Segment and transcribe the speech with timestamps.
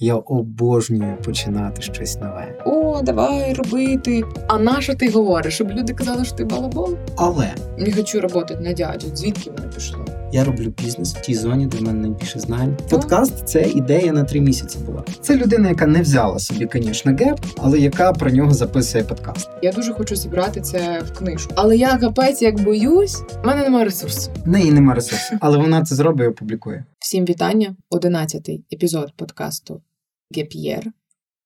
[0.00, 2.62] Я обожнюю починати щось нове.
[2.66, 4.22] О, давай робити.
[4.48, 5.54] А на що ти говориш?
[5.54, 6.96] Щоб люди казали, що ти балабол?
[7.16, 9.06] Але Не хочу працювати на дядю.
[9.16, 10.04] Звідки воно пішло?
[10.32, 12.76] я роблю бізнес в тій зоні, де в мене найбільше знань.
[12.90, 15.04] Подкаст це ідея на три місяці була.
[15.20, 19.50] Це людина, яка не взяла собі, звісно, геп, але яка про нього записує подкаст.
[19.62, 21.52] Я дуже хочу зібрати це в книжку.
[21.56, 24.30] Але я капець, як боюсь, в мене немає ресурсу.
[24.44, 26.84] В неї нема ресурсу, але вона це зробить і опублікує.
[26.98, 27.76] Всім вітання.
[27.90, 29.82] Одинадцятий епізод подкасту
[30.36, 30.92] Gap Year.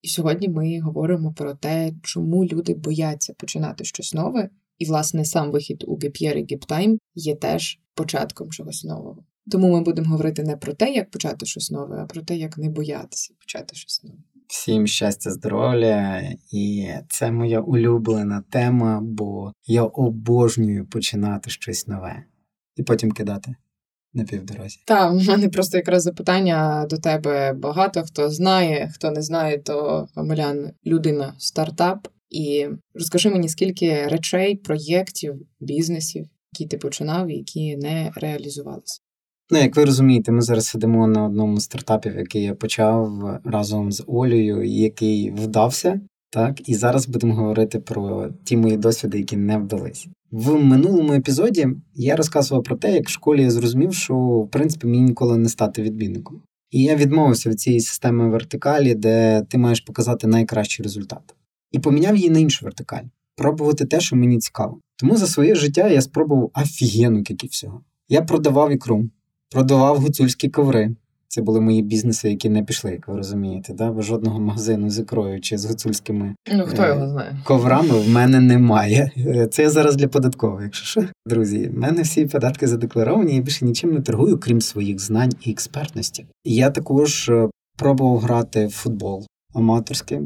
[0.03, 4.51] І сьогодні ми говоримо про те, чому люди бояться починати щось нове.
[4.79, 9.25] І, власне, сам вихід у Gap Year і Gap Time є теж початком чогось нового.
[9.51, 12.59] Тому ми будемо говорити не про те, як почати щось нове, а про те, як
[12.59, 14.19] не боятися почати щось нове.
[14.47, 16.23] Всім щастя, здоров'я,
[16.53, 22.25] і це моя улюблена тема, бо я обожнюю починати щось нове
[22.77, 23.55] і потім кидати
[24.15, 24.79] на півдорозі.
[24.87, 27.53] Та в мене просто якраз запитання до тебе.
[27.53, 32.09] Багато хто знає, хто не знає, то Омелян людина стартап.
[32.31, 39.01] І розкажи мені, скільки речей, проєктів, бізнесів, які ти починав і які не реалізувалися.
[39.51, 43.93] Ну, як ви розумієте, ми зараз сидимо на одному з стартапів, який я почав разом
[43.93, 46.01] з Олею, який вдався.
[46.33, 50.07] Так, і зараз будемо говорити про ті мої досвіди, які не вдались.
[50.31, 54.87] В минулому епізоді я розказував про те, як в школі я зрозумів, що в принципі
[54.87, 56.43] мені ніколи не стати відмінником.
[56.71, 61.35] І я відмовився від цієї системи вертикалі, де ти маєш показати найкращий результат.
[61.73, 63.05] І поміняв її на іншу вертикаль
[63.37, 64.81] пробувати те, що мені цікаво.
[64.97, 67.83] Тому за своє життя я спробував офігенну кількість всього.
[68.09, 69.09] Я продавав ікру,
[69.51, 70.97] продавав гуцульські коври.
[71.35, 73.73] Це були мої бізнеси, які не пішли, як ви розумієте.
[73.75, 73.91] Да?
[73.93, 77.37] Бо жодного магазину з ікрою чи з гуцульськими Ну хто Е, його знає?
[77.45, 79.11] коврами в мене немає.
[79.17, 81.05] Е, Це я зараз для податкової, якщо що.
[81.27, 85.51] Друзі, в мене всі податки задекларовані, я більше нічим не торгую, крім своїх знань і
[85.51, 86.27] експертності.
[86.45, 90.19] Я також е, пробував грати в футбол аматорський,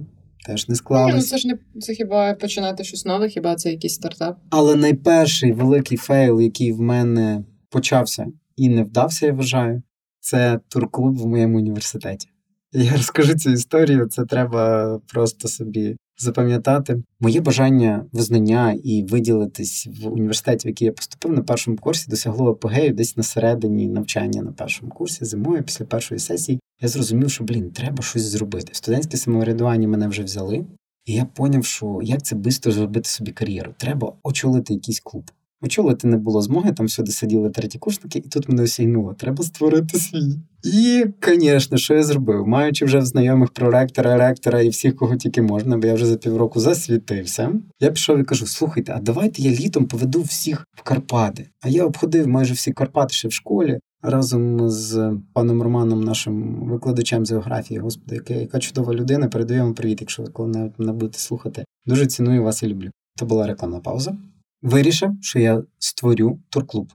[0.47, 1.29] теж не Ні, ну склалось.
[1.29, 4.39] це ж не це хіба починати щось нове, хіба це якийсь стартап?
[4.51, 9.83] Але найперший великий fail, який в мене почався і не вдався, я вважаю,
[10.26, 12.28] це турклуб в моєму університеті.
[12.72, 17.03] Я розкажу цю історію, це треба просто собі запам'ятати.
[17.20, 22.50] Моє бажання визнання і виділитись в університеті, в який я поступив на першому курсі, досягло
[22.50, 26.60] апогею десь на середині навчання на першому курсі, зимою, після першої сесії.
[26.81, 28.69] Я зрозумів, що блін, треба щось зробити.
[28.72, 30.66] Студентське самоврядування мене вже взяли,
[31.04, 33.75] і я поняв, що як це швидко зробити собі кар'єру.
[33.78, 35.31] Треба очолити якийсь клуб.
[35.62, 39.15] Очолити не було змоги, там всюди сиділи треті курсники, і тут мене осягнуло.
[39.15, 40.39] Треба створити свій.
[40.65, 42.47] І, звісно, що я зробив?
[42.47, 46.61] Маючи вже знайомих проректора, ректора і всіх, кого тільки можна, бо я вже за півроку
[46.61, 47.53] засвітився.
[47.81, 51.49] Я пішов і кажу: слухайте, а давайте я літом поведу всіх в Карпати.
[51.61, 53.78] А я обходив майже всі Карпати ще в школі.
[54.03, 59.28] Разом з паном Романом, нашим викладачем з географії, господи, яка, яка чудова людина.
[59.28, 61.65] Передаю вам привіт, якщо ви коли мене будете слухати.
[61.87, 62.91] Дуже ціную вас і люблю.
[63.19, 64.17] Це була рекламна пауза.
[64.66, 66.93] Вирішив, що я створю турклуб.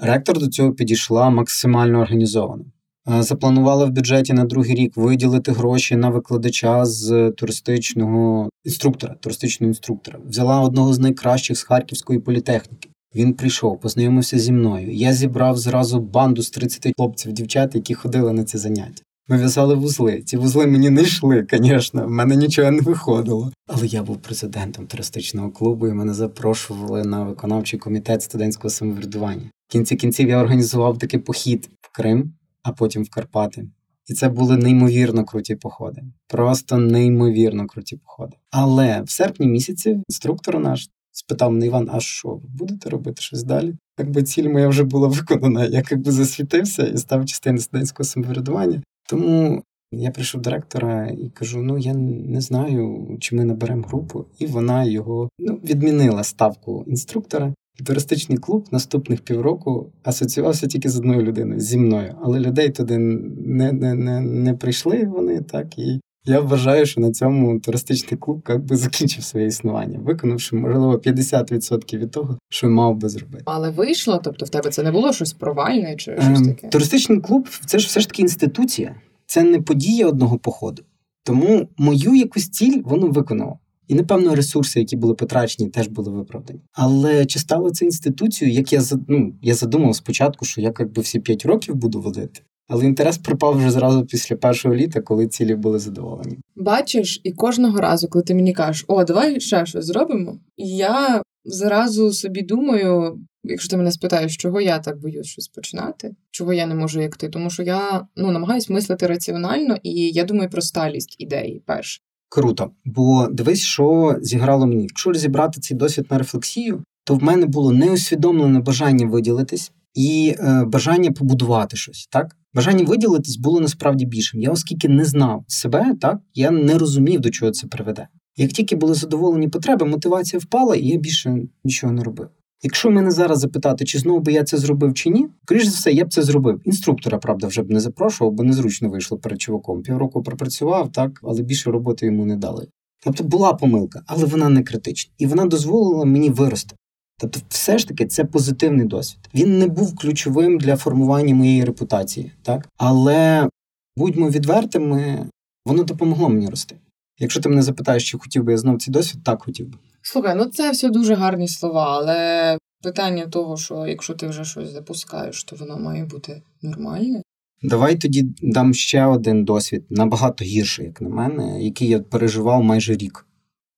[0.00, 2.64] Ректор до цього підійшла максимально організовано.
[3.08, 9.68] Е, Запланувала в бюджеті на другий рік виділити гроші на викладача з туристичного інструктора, туристичного
[9.68, 10.18] інструктора.
[10.26, 12.88] Взяла одного з найкращих з Харківської політехніки.
[13.14, 14.92] Він прийшов, познайомився зі мною.
[14.92, 19.02] Я зібрав зразу банду з 30 хлопців, дівчат, які ходили на ці заняття.
[19.28, 20.22] Ми в'язали вузли.
[20.22, 23.52] Ці вузли мені не йшли, звісно, в мене нічого не виходило.
[23.66, 29.50] Але я був президентом туристичного клубу, і мене запрошували на виконавчий комітет студентського самоврядування.
[29.68, 33.68] В кінці кінців я організував такий похід в Крим, а потім в Карпати.
[34.06, 36.02] І це були неймовірно круті походи.
[36.28, 38.36] Просто неймовірно круті походи.
[38.50, 43.42] Але в серпні місяці інструктор наш спитав мене Іван, а що, ви будете робити щось
[43.42, 43.74] далі?
[43.98, 48.82] Якби ціль моя вже була виконана, я якби засвітився і став частиною студентського самоврядування.
[49.08, 54.24] Тому я прийшов до директора і кажу: ну я не знаю, чи ми наберемо групу,
[54.38, 57.54] і вона його ну, відмінила ставку інструктора.
[57.80, 62.98] І туристичний клуб наступних півроку асоціювався тільки з одною людиною зі мною, але людей туди
[62.98, 65.04] не, не, не, не прийшли.
[65.06, 70.56] Вони так і я вважаю, що на цьому туристичний клуб якби закінчив своє існування, виконавши
[70.56, 73.44] можливо 50% від того, що мав би зробити.
[73.46, 76.68] Але вийшло, тобто в тебе це не було щось провальне чи щось Ем, таке?
[76.68, 78.94] Туристичний клуб це ж все ж таки інституція,
[79.26, 80.82] це не подія одного походу.
[81.24, 83.58] Тому мою якусь ціль воно виконало.
[83.88, 86.60] І, напевно, ресурси, які були потрачені, теж були виправдані.
[86.72, 91.20] Але чи стало це інституцією, як я ну, я задумав спочатку, що я якби всі
[91.20, 92.40] 5 років буду водити.
[92.68, 96.38] Але інтерес пропав вже зразу після першого літа, коли цілі були задоволені.
[96.56, 102.12] Бачиш, і кожного разу, коли ти мені кажеш, о, давай ще щось зробимо, я зразу
[102.12, 106.74] собі думаю, Якщо ти мене спитаєш, чого я так боюсь щось починати, чого я не
[106.74, 111.16] можу як ти, тому що я ну намагаюсь мислити раціонально, і я думаю про сталість
[111.18, 112.00] ідеї перше.
[112.28, 114.82] Круто, бо дивись, що зіграло мені.
[114.82, 120.64] Якщо розібрати цей досвід на рефлексію, то в мене було неусвідомлене бажання виділитись і е,
[120.64, 122.08] бажання побудувати щось.
[122.10, 124.40] Так, бажання виділитись було насправді більшим.
[124.40, 128.08] Я, оскільки не знав себе, так я не розумів, до чого це приведе.
[128.36, 132.28] Як тільки були задоволені потреби, мотивація впала, і я більше нічого не робив.
[132.62, 135.92] Якщо мене зараз запитати, чи знову би я це зробив чи ні, скоріш за все,
[135.92, 136.60] я б це зробив.
[136.64, 139.82] Інструктора, правда, вже б не запрошував, бо незручно вийшло перед чуваком.
[139.82, 142.66] Півроку пропрацював, так, але більше роботи йому не дали.
[143.04, 145.12] Тобто була помилка, але вона не критична.
[145.18, 146.76] І вона дозволила мені вирости.
[147.18, 149.28] Тобто, все ж таки, це позитивний досвід.
[149.34, 152.68] Він не був ключовим для формування моєї репутації, так?
[152.76, 153.48] Але
[153.96, 155.28] будьмо відвертими,
[155.64, 156.76] воно допомогло мені рости.
[157.18, 159.78] Якщо ти мене запитаєш, чи хотів би я знов цей досвід, так хотів би.
[160.02, 164.70] Слухай, ну це все дуже гарні слова, але питання того, що якщо ти вже щось
[164.70, 167.22] запускаєш, то воно має бути нормальне.
[167.62, 172.96] Давай тоді дам ще один досвід, набагато гірший, як на мене, який я переживав майже
[172.96, 173.26] рік.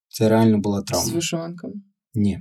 [0.09, 1.07] Це реально була травма.
[1.07, 1.75] З вишиванками?
[2.15, 2.41] Ні.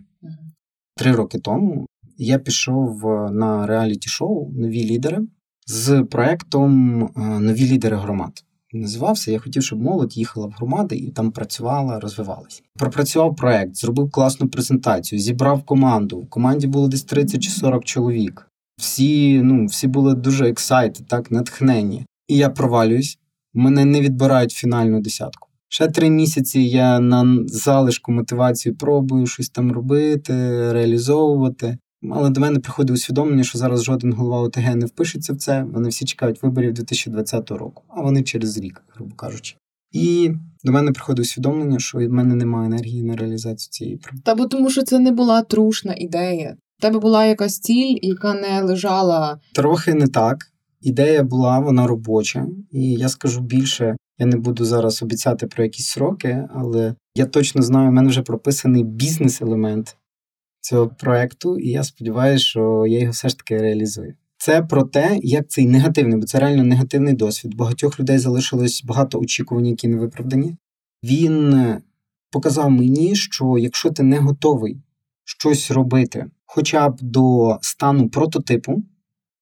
[0.97, 1.87] Три роки тому
[2.17, 5.21] я пішов е, на реаліті-шоу Нові лідери
[5.67, 8.43] з проектом е, Нові лідери громад.
[8.73, 9.31] Називався.
[9.31, 12.61] Я хотів, щоб молодь їхала в громади і там працювала, розвивалася.
[12.75, 16.19] Пропрацював проект, зробив класну презентацію, зібрав команду.
[16.19, 18.47] В команді було десь 30 чи 40 чоловік.
[18.77, 22.05] Всі ну, всі були дуже ексайти, так, натхнені.
[22.27, 23.19] І я провалююсь,
[23.53, 25.44] мене не відбирають фінальну десятку.
[25.75, 30.33] Ще три місяці я на залишку мотивації пробую щось там робити,
[30.73, 31.77] реалізовувати.
[32.11, 35.63] Але до мене приходить усвідомлення, що зараз жоден голова ОТГ не впишеться в це.
[35.73, 39.55] Вони всі чекають виборів 2020 року, а вони через рік, грубо кажучи.
[39.91, 40.31] І
[40.63, 44.21] до мене приходить усвідомлення, що від мене немає енергії на реалізацію цієї проблеми.
[44.25, 46.55] Та бо тому, що це не була трушна ідея.
[46.79, 49.39] У тебе була якась ціль, яка не лежала.
[49.53, 50.37] Трохи не так.
[50.81, 53.95] Ідея була, вона робоча, і я скажу більше.
[54.17, 58.21] Я не буду зараз обіцяти про якісь сроки, але я точно знаю, в мене вже
[58.21, 59.97] прописаний бізнес-елемент
[60.61, 64.13] цього проекту, і я сподіваюся, що я його все ж таки реалізую.
[64.37, 67.55] Це про те, як цей негативний, бо це реально негативний досвід.
[67.55, 70.55] Багатьох людей залишилось багато очікувань, які не виправдані.
[71.03, 71.65] Він
[72.31, 74.81] показав мені, що якщо ти не готовий
[75.23, 78.83] щось робити, хоча б до стану прототипу,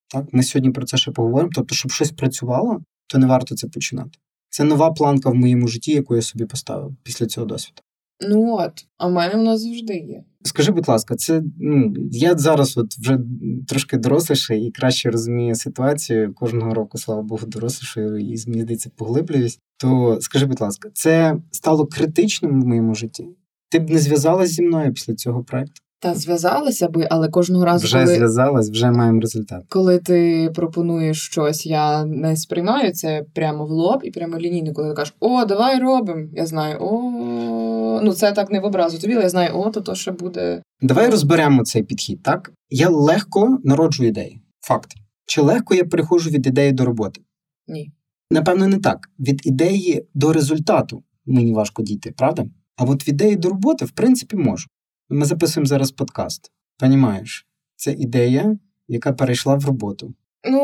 [0.07, 1.51] так ми сьогодні про це ще поговоримо.
[1.55, 4.19] Тобто, щоб щось працювало, то не варто це починати.
[4.53, 7.81] Це нова планка в моєму житті, яку я собі поставив після цього досвіду.
[8.29, 10.23] Ну от, а в мене вона завжди є.
[10.43, 13.19] Скажи, будь ласка, це ну я зараз от вже
[13.67, 19.59] трошки доросліший і краще розумію ситуацію кожного року, слава Богу, дорослішою і мені здається, поглиблююсь.
[19.77, 23.27] То скажи, будь ласка, це стало критичним в моєму житті?
[23.69, 25.81] Ти б не зв'язалась зі мною після цього проекту?
[26.03, 28.15] Та зв'язалася би, але кожного разу вже коли...
[28.15, 29.63] зв'язалась, вже маємо результат.
[29.69, 34.89] Коли ти пропонуєш щось, я не сприймаю це прямо в лоб і прямо лінійно, коли
[34.89, 36.27] ти кажеш, о, давай робимо.
[36.33, 39.81] Я знаю, о, ну це так не в образу тобі, але я знаю, о, то
[39.81, 40.61] то ще буде.
[40.81, 42.23] Давай розберемо цей підхід.
[42.23, 44.41] Так я легко народжу ідеї.
[44.61, 44.93] Факт.
[45.25, 47.21] Чи легко я переходжу від ідеї до роботи?
[47.67, 47.91] Ні.
[48.31, 49.09] Напевно, не так.
[49.19, 52.45] Від ідеї до результату мені важко дійти, правда?
[52.77, 54.67] А от від ідеї до роботи, в принципі, можу.
[55.13, 56.51] Ми записуємо зараз подкаст.
[56.79, 57.47] Понімаєш?
[57.75, 58.57] Це ідея,
[58.87, 60.13] яка перейшла в роботу.
[60.49, 60.59] Ну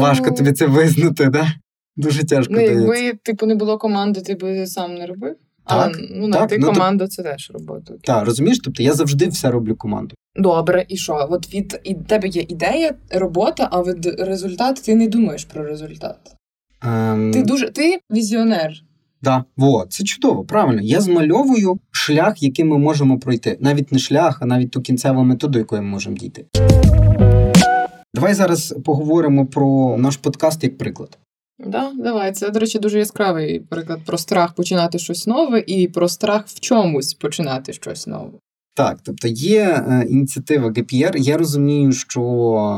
[0.00, 1.46] важко тобі це визнати, да?
[1.96, 2.52] Дуже тяжко.
[2.54, 5.34] Ну, якби типу не було команди, ти би сам не робив.
[5.66, 7.94] Так, Але ну, знайти ну, команду це теж робота.
[8.02, 10.16] Так, розумієш, тобто я завжди все роблю командою.
[10.36, 11.26] Добре, і що?
[11.30, 16.18] От від і тебе є ідея, робота, а від результату ти не думаєш про результат.
[16.82, 17.30] Ем...
[17.32, 18.72] Ти дуже ти візіонер.
[19.24, 20.82] Да, во, це чудово, правильно.
[20.82, 23.56] Я змальовую шлях, який ми можемо пройти.
[23.60, 26.46] Навіть не шлях, а навіть ту кінцеву методу, якою ми можемо дійти.
[28.14, 31.18] Давай зараз поговоримо про наш подкаст як приклад.
[31.58, 32.32] Да, давай.
[32.32, 36.60] Це, до речі, дуже яскравий приклад про страх починати щось нове і про страх в
[36.60, 38.30] чомусь починати щось нове.
[38.76, 41.16] Так, тобто є е, ініціатива GPR.
[41.16, 42.22] Я розумію, що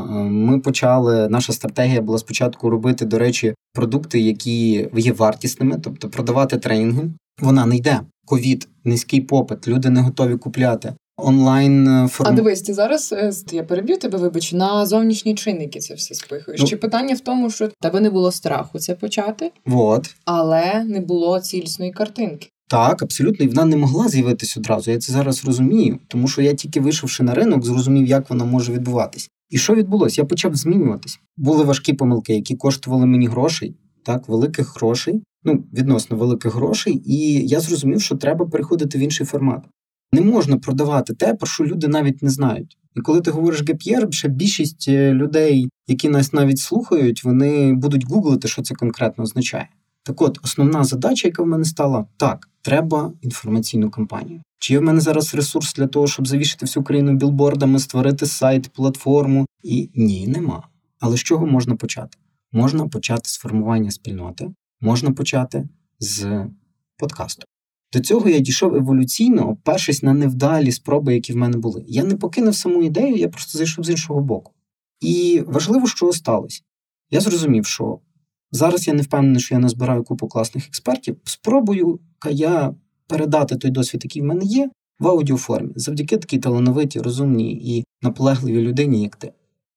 [0.09, 1.29] е, ми почали.
[1.29, 7.09] Наша стратегія була спочатку робити, до речі, продукти, які є вартісними, тобто продавати тренінги.
[7.41, 8.01] Вона не йде.
[8.25, 10.93] Ковід, низький попит, люди не готові купляти.
[11.17, 12.29] Онлайн е, форм...
[12.29, 13.15] А дивись, ти зараз
[13.51, 16.61] я переб'ю тебе, вибач, на зовнішні чинники це все спихуєш.
[16.61, 20.15] Ну, Чи питання в тому, що тебе не було страху це почати, вот.
[20.25, 22.49] але не було цілісної картинки.
[22.69, 24.91] Так, абсолютно, і вона не могла з'явитись одразу.
[24.91, 28.73] Я це зараз розумію, тому що я тільки вийшовши на ринок, зрозумів, як вона може
[28.73, 29.29] відбуватись.
[29.49, 30.21] І що відбулося?
[30.21, 31.19] Я почав змінюватись.
[31.37, 37.47] Були важкі помилки, які коштували мені грошей, так, великих грошей, ну відносно великих грошей, і
[37.47, 39.63] я зрозумів, що треба переходити в інший формат.
[40.11, 42.77] Не можна продавати те, про що люди навіть не знають.
[42.95, 48.05] І коли ти говориш геп'єр, ще більшість е, людей, які нас навіть слухають, вони будуть
[48.05, 49.69] гуглити, що це конкретно означає.
[50.03, 54.41] Так от, основна задача, яка в мене стала, так, треба інформаційну кампанію.
[54.59, 58.69] Чи є в мене зараз ресурс для того, щоб завішити всю країну білбордами, створити сайт,
[58.69, 59.45] платформу?
[59.63, 60.67] І ні, нема.
[60.99, 62.17] Але з чого можна почати?
[62.51, 65.69] Можна почати з формування спільноти, можна почати
[65.99, 66.45] з
[66.97, 67.43] подкасту.
[67.93, 71.83] До цього я дійшов еволюційно, опершись на невдалі спроби, які в мене були.
[71.87, 74.53] Я не покинув саму ідею, я просто зайшов з іншого боку.
[75.01, 76.61] І важливо, що сталося.
[77.11, 77.99] Я зрозумів, що
[78.51, 81.17] зараз я не впевнений, що я назбираю купу класних експертів.
[81.23, 81.99] Спробую
[82.31, 82.73] я
[83.07, 84.69] передати той досвід, який в мене є,
[84.99, 89.31] в аудіоформі, завдяки такій талановитій, розумній і наполегливій людині, як ти.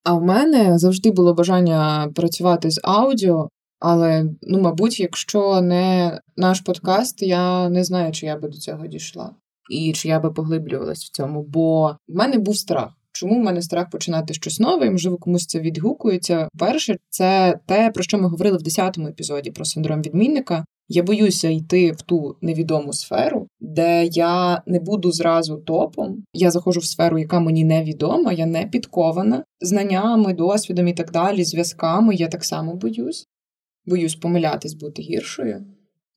[0.05, 6.61] А в мене завжди було бажання працювати з аудіо, але ну, мабуть, якщо не наш
[6.61, 9.35] подкаст, я не знаю, чи я би до цього дійшла,
[9.71, 11.43] і чи я би поглиблювалась в цьому.
[11.43, 12.91] Бо в мене був страх.
[13.13, 16.49] Чому в мене страх починати щось нове, і можливо комусь це відгукується?
[16.59, 20.65] Перше, це те, про що ми говорили в 10-му епізоді про синдром відмінника.
[20.93, 26.25] Я боюся йти в ту невідому сферу, де я не буду зразу топом.
[26.33, 31.45] Я заходжу в сферу, яка мені невідома, я не підкована знаннями, досвідом і так далі,
[31.45, 32.15] зв'язками.
[32.15, 33.27] Я так само боюсь.
[33.87, 35.65] Боюсь помилятись, бути гіршою.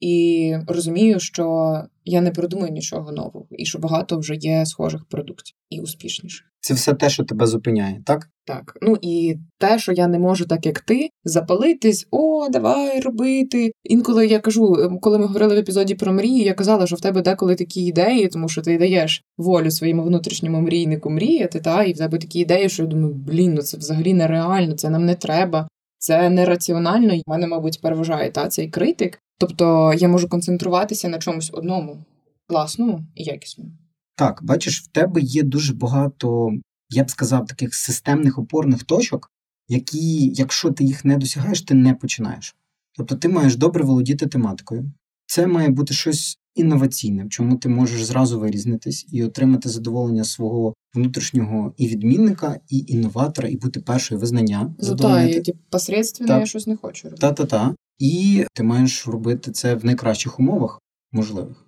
[0.03, 5.55] І розумію, що я не придумаю нічого нового, і що багато вже є схожих продуктів
[5.69, 6.47] і успішніших.
[6.59, 8.29] Це все те, що тебе зупиняє, так?
[8.45, 13.71] Так, ну і те, що я не можу, так як ти, запалитись, о, давай робити.
[13.83, 17.01] Інколи я кажу, ем, коли ми говорили в епізоді про мрії, я казала, що в
[17.01, 21.93] тебе деколи такі ідеї, тому що ти даєш волю своєму внутрішньому мрійнику мріяти, та і
[21.93, 25.15] в тебе такі ідеї, що я думаю, блін, ну це взагалі нереально, це нам не
[25.15, 25.67] треба,
[25.97, 27.13] це нераціонально.
[27.13, 29.19] І в мене, мабуть, переважає та цей критик.
[29.47, 32.05] Тобто я можу концентруватися на чомусь одному
[32.47, 33.71] класному і якісному.
[34.15, 36.51] Так, бачиш, в тебе є дуже багато,
[36.89, 39.31] я б сказав, таких системних опорних точок,
[39.67, 42.55] які, якщо ти їх не досягаєш, ти не починаєш.
[42.97, 44.91] Тобто ти маєш добре володіти тематикою.
[45.25, 50.73] Це має бути щось інноваційне, в чому ти можеш зразу вирізнитись і отримати задоволення свого
[50.93, 54.75] внутрішнього і відмінника, і інноватора, і бути першою визнання.
[54.79, 57.21] Зато я типу, посередственно, я щось не хочу робити.
[57.21, 57.75] Та-та-та.
[57.99, 60.81] І ти маєш робити це в найкращих умовах
[61.11, 61.65] можливих.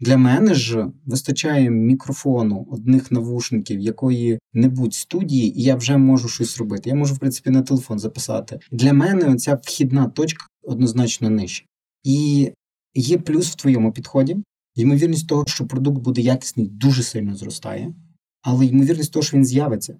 [0.00, 6.90] Для мене ж вистачає мікрофону, одних навушників, якої-небудь студії, і я вже можу щось робити.
[6.90, 8.58] Я можу, в принципі, на телефон записати.
[8.72, 11.64] Для мене ця вхідна точка однозначно нижча.
[12.04, 12.50] І
[12.94, 14.36] є плюс в твоєму підході.
[14.74, 17.94] Ймовірність того, що продукт буде якісний, дуже сильно зростає,
[18.42, 19.96] але ймовірність того, що він з'явиться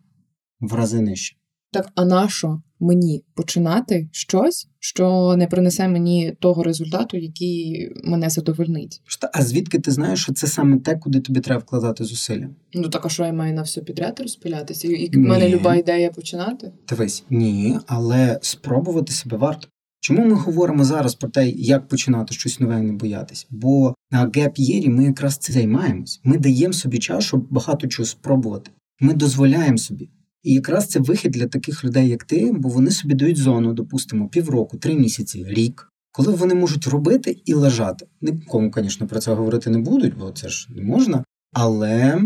[0.61, 1.37] в рази нижче.
[1.73, 8.31] Так, а на що мені починати щось, що не принесе мені того результату, який мене
[8.31, 9.03] задовольнить?
[9.33, 12.49] А звідки ти знаєш, що це саме те, куди тобі треба вкладати зусилля?
[12.75, 14.89] Ну так а що я маю на все підряд розпилятися?
[14.89, 16.73] І в мене люба ідея починати?
[16.89, 19.69] Дивись, ні, але спробувати себе варто.
[20.09, 23.47] Чому ми говоримо зараз про те, як починати щось нове не боятись?
[23.51, 26.21] Бо на геп-єрі ми якраз це займаємось.
[26.25, 28.71] Ми даємо собі час, щоб багато чого спробувати.
[29.01, 30.11] Ми дозволяємо собі.
[30.43, 34.29] І якраз це вихід для таких людей, як ти, бо вони собі дають зону, допустимо,
[34.29, 38.07] півроку, три місяці, рік, коли вони можуть робити і лежати.
[38.21, 41.25] Нікому, звісно, про це говорити не будуть, бо це ж не можна.
[41.53, 42.23] Але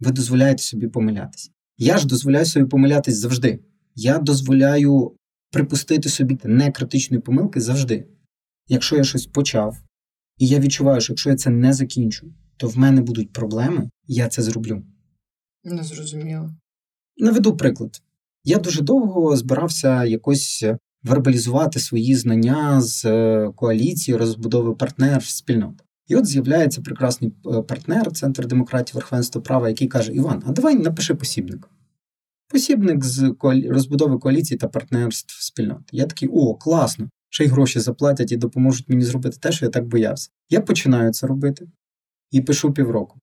[0.00, 1.50] ви дозволяєте собі помилятися.
[1.78, 3.58] Я ж дозволяю собі помилятись завжди.
[3.94, 5.12] Я дозволяю
[5.52, 8.06] припустити собі некритичної помилки завжди.
[8.68, 9.76] Якщо я щось почав,
[10.38, 14.28] і я відчуваю, що якщо я це не закінчу, то в мене будуть проблеми, я
[14.28, 14.82] це зроблю.
[15.64, 16.50] Не зрозуміло.
[17.16, 18.02] Наведу приклад.
[18.44, 20.64] Я дуже довго збирався якось
[21.02, 25.74] вербалізувати свої знання з е, коаліції розбудови партнерств спільнот.
[26.06, 30.74] І от з'являється прекрасний е, партнер, Центр демократії верховенства права, який каже: Іван, а давай
[30.74, 31.68] напиши посібник.
[32.52, 33.34] Посібник з
[33.68, 35.82] розбудови коаліції та партнерств спільнот.
[35.92, 37.08] Я такий, о, класно!
[37.30, 40.30] Ще й гроші заплатять і допоможуть мені зробити те, що я так боявся.
[40.50, 41.68] Я починаю це робити
[42.30, 43.18] і пишу півроку.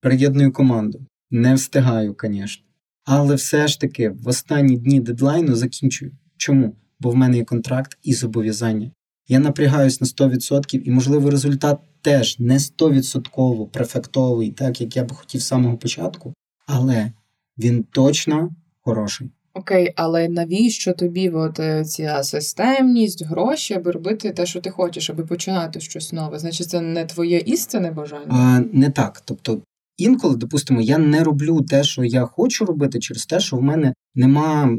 [0.00, 1.06] Приєдную команду.
[1.30, 2.64] Не встигаю, звісно.
[3.04, 6.12] Але все ж таки в останні дні дедлайну закінчую.
[6.36, 6.76] Чому?
[7.00, 8.90] Бо в мене є контракт і зобов'язання.
[9.28, 15.14] Я напрягаюсь на 100% і, можливо, результат теж не 100% префектовий, так як я би
[15.14, 16.34] хотів з самого початку,
[16.66, 17.12] але
[17.58, 18.50] він точно
[18.88, 19.30] хороший.
[19.54, 25.10] Окей, але навіщо тобі от е, ця системність, гроші, аби робити те, що ти хочеш,
[25.10, 26.38] аби починати щось нове?
[26.38, 28.26] Значить, це не твоє істинне бажання?
[28.28, 29.22] А, Не так.
[29.24, 29.60] Тобто
[29.96, 33.94] інколи, допустимо, я не роблю те, що я хочу робити, через те, що в мене
[34.14, 34.78] нема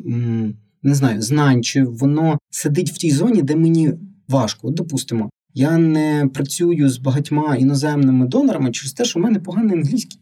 [0.83, 3.93] не знаю, знань, чи воно сидить в тій зоні, де мені
[4.27, 4.67] важко.
[4.67, 9.77] От, Допустимо, я не працюю з багатьма іноземними донорами через те, що в мене поганий
[9.77, 10.19] англійський.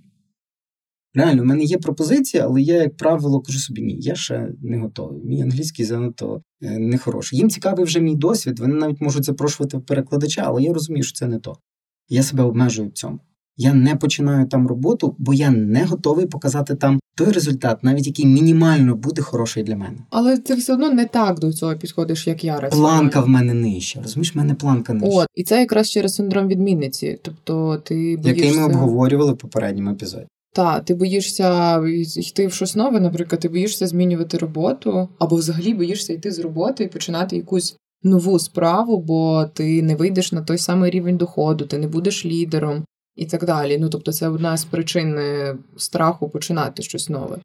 [1.18, 4.78] Реально, у мене є пропозиція, але я, як правило, кажу собі, ні, я ще не
[4.78, 5.22] готовий.
[5.24, 7.40] Мій англійський занадто е, не хороший.
[7.40, 11.28] Їм цікавий вже мій досвід, вони навіть можуть запрошувати перекладача, але я розумію, що це
[11.28, 11.58] не то.
[12.10, 13.20] Я себе обмежую в цьому.
[13.56, 18.26] Я не починаю там роботу, бо я не готовий показати там той результат, навіть який
[18.26, 19.98] мінімально буде хороший для мене.
[20.10, 22.98] Але ти все одно не так до цього підходиш, як я раціонально.
[23.00, 24.02] Планка в мене нижча.
[24.02, 25.18] Розумієш, в мене планка нижча.
[25.18, 27.20] От, і це якраз через синдром відмінниці.
[27.22, 28.46] Тобто ти боїшся...
[28.46, 30.26] Який ми обговорювали в попередньому епізоді.
[30.58, 31.80] Так, ти боїшся
[32.18, 36.84] йти в щось нове, наприклад, ти боїшся змінювати роботу, або взагалі боїшся йти з роботи
[36.84, 41.78] і починати якусь нову справу, бо ти не вийдеш на той самий рівень доходу, ти
[41.78, 42.86] не будеш лідером
[43.16, 43.78] і так далі.
[43.78, 47.38] Ну тобто, це одна з причин е, страху починати щось нове.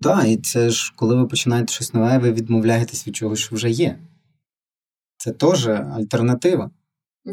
[0.00, 3.70] Так, і це ж коли ви починаєте щось нове, ви відмовляєтесь від чого, що вже
[3.70, 3.98] є.
[5.16, 6.70] Це теж альтернатива.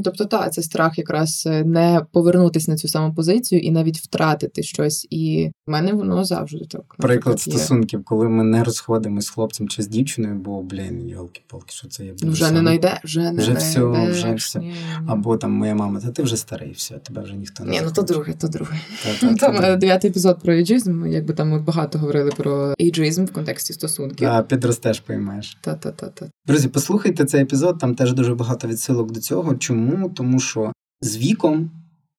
[0.04, 4.64] Тобто, так, це страх якраз е, не повернутися на цю саму позицію і навіть втратити
[4.64, 5.08] щось.
[5.10, 6.96] І в мене воно завжди так.
[6.98, 11.88] Приклад стосунків, коли ми не розходимося з хлопцем чи з дівчиною, бо, блін, йолки-палки, що
[11.88, 12.54] це є вже сам...
[12.54, 14.62] не знайде, вже не вже все, найде, вже все.
[15.08, 17.92] Або там моя мама, та ти вже старий, все, тебе вже ніхто не Ні, ну
[17.92, 18.80] то друге, то друге.
[19.04, 23.26] Та, та, там е, дев'ятий епізод про ейджизм, якби там ми багато говорили про ейджизм
[23.26, 24.28] в контексті стосунків.
[24.28, 25.58] А підростеш, поймаєш.
[25.62, 26.26] Та Та-та-та.
[26.46, 29.56] Друзі, послухайте цей епізод, там теж дуже багато відсилок до цього.
[29.56, 29.77] Чому?
[30.16, 31.72] Тому що з віком,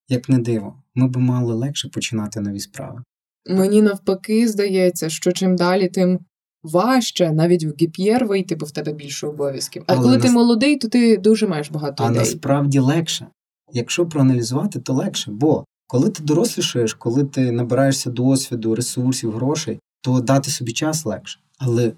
[0.09, 3.03] як не диво, ми би мали легше починати нові справи.
[3.49, 6.19] Мені навпаки здається, що чим далі, тим
[6.63, 9.83] важче навіть в гіп'єр вийти, бо в тебе більше обов'язків.
[9.87, 10.25] А Але коли нас...
[10.25, 12.19] ти молодий, то ти дуже маєш багато а ідей.
[12.19, 13.27] Насправді легше.
[13.73, 15.31] Якщо проаналізувати, то легше.
[15.31, 21.39] Бо коли ти дорослішаєш, коли ти набираєшся досвіду, ресурсів, грошей, то дати собі час легше.
[21.57, 21.93] Але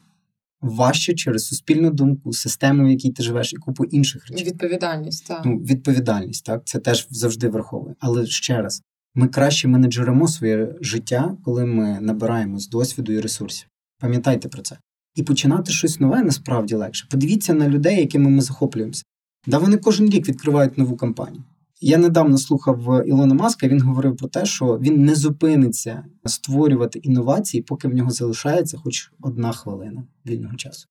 [0.61, 4.47] важче через суспільну думку, систему, в якій ти живеш, і купу інших речей.
[4.47, 5.41] Відповідальність, так.
[5.45, 7.95] Ну, відповідальність, так, це теж завжди враховує.
[7.99, 8.81] Але ще раз,
[9.15, 13.67] ми краще менеджеримо своє життя, коли ми набираємо з досвіду і ресурсів.
[13.99, 14.77] Пам'ятайте про це.
[15.15, 17.07] І починати щось нове насправді легше.
[17.09, 19.03] Подивіться на людей, якими ми захоплюємося.
[19.47, 21.43] Да, вони кожен рік відкривають нову кампанію.
[21.83, 23.67] Я недавно слухав Ілона Маска.
[23.67, 29.11] Він говорив про те, що він не зупиниться створювати інновації, поки в нього залишається хоч
[29.21, 30.87] одна хвилина вільного часу.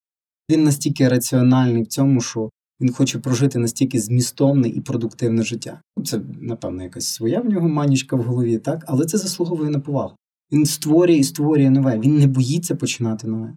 [0.50, 5.80] Він настільки раціональний в цьому, що він хоче прожити настільки змістовне і продуктивне життя.
[6.04, 10.16] Це, напевно, якась своя в нього манічка в голові, так, але це заслуговує на повагу.
[10.52, 11.98] Він створює і створює нове.
[11.98, 13.54] Він не боїться починати нове.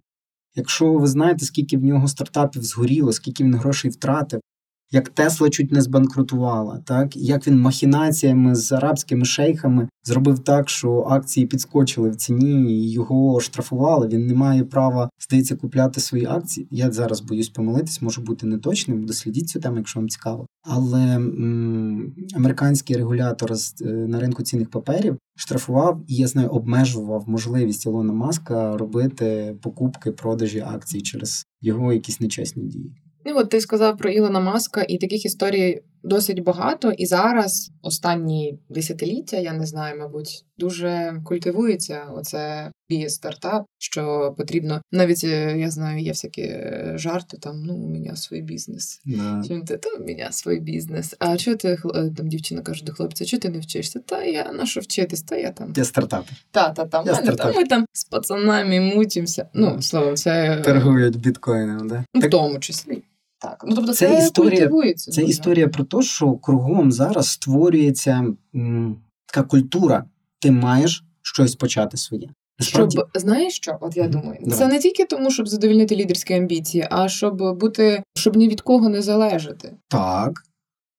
[0.56, 4.40] Якщо ви знаєте, скільки в нього стартапів згоріло, скільки він грошей втратив,
[4.94, 11.06] як Тесла чуть не збанкрутувала, так як він махінаціями з арабськими шейхами зробив так, що
[11.10, 14.08] акції підскочили в ціні, і його штрафували.
[14.08, 16.68] Він не має права здається купляти свої акції.
[16.70, 19.06] Я зараз боюсь помилитись, можу бути неточним.
[19.06, 20.46] Дослідіть цю тему, якщо вам цікаво.
[20.62, 27.24] Але м- американський регулятор з е, на ринку цінних паперів штрафував і я знаю, обмежував
[27.26, 33.03] можливість Ілона Маска робити покупки продажі акцій через його якісь нечесні дії.
[33.24, 36.90] Ну, от ти сказав про Ілона Маска, і таких історій досить багато.
[36.90, 44.80] І зараз останні десятиліття, я не знаю, мабуть, дуже культивується оце біє стартап, що потрібно.
[44.92, 47.62] Навіть е, я знаю, є всякі е, жарти там.
[47.62, 49.00] Ну, у мене свій бізнес.
[49.04, 49.42] Да.
[49.48, 51.14] Чим ти то у мене свій бізнес?
[51.18, 51.78] А чого ти е,
[52.16, 54.00] там дівчина каже до хлопця, чого ти не вчишся?
[54.06, 55.72] Та я на що вчитись, та я там.
[55.76, 56.26] Я стартап.
[56.50, 59.48] Та, та, та, мене, та ми там з пацанами мутимося.
[59.54, 62.04] Ну, словом, це торгують біткоїном, да?
[62.14, 63.02] В тому числі.
[63.44, 64.70] Так, ну тобто це, це історія.
[64.96, 70.04] Це історія про те, що кругом зараз створюється м, така культура.
[70.40, 72.28] Ти маєш щось почати своє.
[72.60, 73.78] Щоб знаєш що?
[73.80, 74.58] От я думаю, Давай.
[74.58, 78.88] це не тільки тому, щоб задовільнити лідерські амбіції, а щоб бути, щоб ні від кого
[78.88, 79.76] не залежати.
[79.88, 80.32] Так,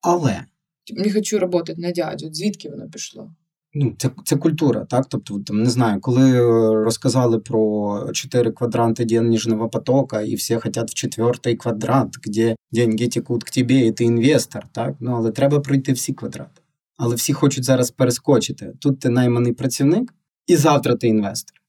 [0.01, 0.45] але
[0.93, 2.33] не хочу працювати на дядю.
[2.33, 3.31] Звідки воно пішло?
[3.77, 5.05] Ну, це це культура, так?
[5.09, 6.39] Тобто, там не знаю, коли
[6.83, 13.43] розказали про чотири квадранти денежного потока, і всі хочуть в четвертий квадрант, де деньги текуть
[13.43, 14.95] к тебе, і ти інвестор, так?
[14.99, 16.61] Ну, але треба пройти всі квадрати.
[16.97, 18.73] Але всі хочуть зараз перескочити.
[18.79, 20.13] Тут ти найманий працівник,
[20.47, 21.64] і завтра ти інвестор.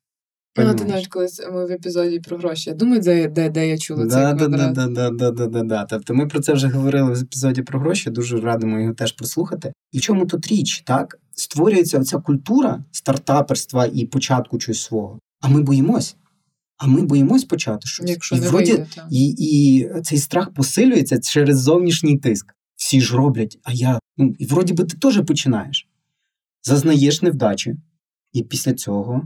[0.58, 2.70] Ну, ти навіть колись ми в епізоді про гроші.
[2.70, 4.72] Я думаю, де де, де я чула да, цей да, квадрат.
[4.72, 5.84] Да, да, да, да, да, да.
[5.84, 9.72] Тобто ми про це вже говорили в епізоді про гроші, дуже радимо його теж прослухати.
[9.92, 11.18] І в чому тут річ, так?
[11.34, 15.18] Створюється оця культура стартаперства і початку чогось свого.
[15.40, 16.16] А ми боїмось.
[16.78, 18.10] А ми боїмось почати щось.
[18.10, 22.46] Якщо і, не вроді, вийде, і, і цей страх посилюється через зовнішній тиск.
[22.76, 23.98] Всі ж роблять, а я.
[24.16, 25.88] Ну, і вроді би ти теж починаєш.
[26.62, 27.76] Зазнаєш невдачі,
[28.32, 29.22] і після цього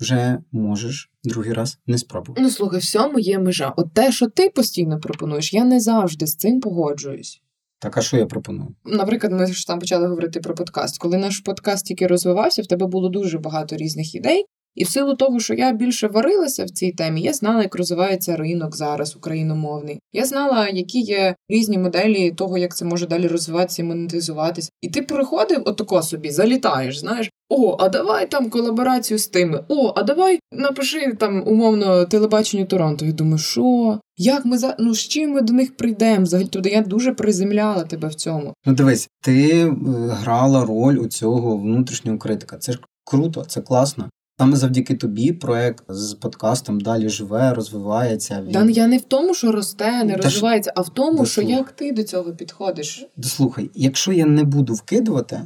[0.00, 2.42] вже можеш другий раз не спробувати.
[2.42, 3.74] Ну слухай, всьому є межа.
[3.76, 7.42] От те, що ти постійно пропонуєш, я не завжди з цим погоджуюсь.
[7.78, 8.74] Так, а що я пропоную?
[8.84, 10.98] Наприклад, ми ж там почали говорити про подкаст.
[10.98, 14.44] Коли наш подкаст тільки розвивався, в тебе було дуже багато різних ідей.
[14.76, 18.36] І в силу того, що я більше варилася в цій темі, я знала, як розвивається
[18.36, 20.00] ринок зараз україномовний.
[20.12, 24.70] Я знала, які є різні моделі того, як це може далі розвиватися і монетизуватися.
[24.82, 27.30] І ти приходив отако собі, залітаєш, знаєш.
[27.48, 29.64] О, а давай там колаборацію з тими.
[29.68, 33.04] О, а давай напиши там умовно телебаченню Торонто.
[33.04, 34.00] Я думаю, що?
[34.16, 36.22] Як ми за ну з чим ми до них прийдемо?
[36.22, 38.54] Взагалі тобто я дуже приземляла тебе в цьому.
[38.66, 39.74] Ну дивись, ти е,
[40.10, 42.56] грала роль у цього внутрішнього критика.
[42.56, 44.10] Це ж круто, це класно.
[44.38, 48.42] Саме завдяки тобі проект з подкастом далі живе, розвивається.
[48.42, 48.52] Він...
[48.52, 51.28] Да, я не в тому, що росте, не Та розвивається, а в тому, дослух.
[51.28, 53.06] що як ти до цього підходиш.
[53.16, 55.42] Дослухай, якщо я не буду вкидувати,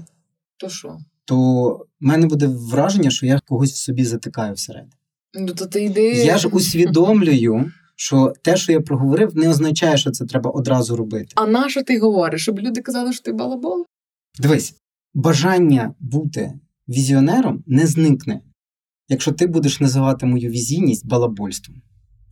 [0.57, 0.99] то що?
[1.25, 4.93] То в мене буде враження, що я когось в собі затикаю всередині.
[5.35, 6.09] Ну то ти йди.
[6.11, 7.71] Я ж усвідомлюю.
[7.97, 11.33] Що те, що я проговорив, не означає, що це треба одразу робити.
[11.35, 12.43] А на що ти говориш?
[12.43, 13.87] Щоб люди казали, що ти балабол?
[14.39, 14.75] Дивись,
[15.15, 16.53] бажання бути
[16.89, 18.41] візіонером не зникне
[19.11, 21.83] якщо ти будеш називати мою візійність балабольством.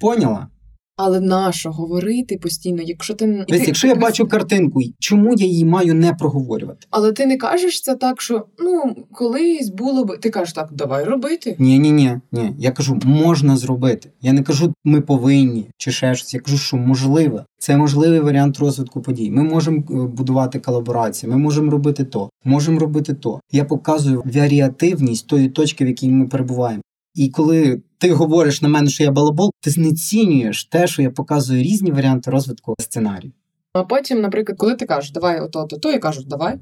[0.00, 0.48] Поняла?
[0.98, 5.94] Але нащо говорити постійно, якщо ти Весь, якщо я бачу картинку, чому я її маю
[5.94, 6.86] не проговорювати?
[6.90, 10.18] Але ти не кажеш це так, що ну колись було б.
[10.20, 11.56] Ти кажеш так, давай робити.
[11.58, 12.54] Ні, ні, ні, ні.
[12.58, 14.10] Я кажу, можна зробити.
[14.22, 16.34] Я не кажу, ми повинні чи ще щось.
[16.34, 17.44] Я кажу, що можливо.
[17.58, 19.30] Це можливий варіант розвитку подій.
[19.30, 23.40] Ми можемо е, будувати колаборації, ми можемо робити то, можемо робити то.
[23.52, 26.82] Я показую варіативність тої точки, в якій ми перебуваємо.
[27.14, 31.62] І коли ти говориш на мене, що я балабол, ти знецінюєш те, що я показую
[31.62, 33.32] різні варіанти розвитку сценарію.
[33.72, 36.58] А потім, наприклад, коли ти кажеш, давай ото, то, то я кажу, давай.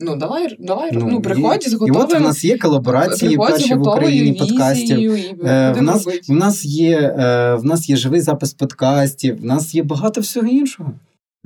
[0.00, 1.94] Ну, давай, давай, ну, ну приходь з готовим.
[1.94, 5.14] І от в нас є колаборації перші в Україні подкастів.
[5.44, 9.74] Е, в нас в нас є е, в нас є живий запис подкастів, в нас
[9.74, 10.92] є багато всього іншого.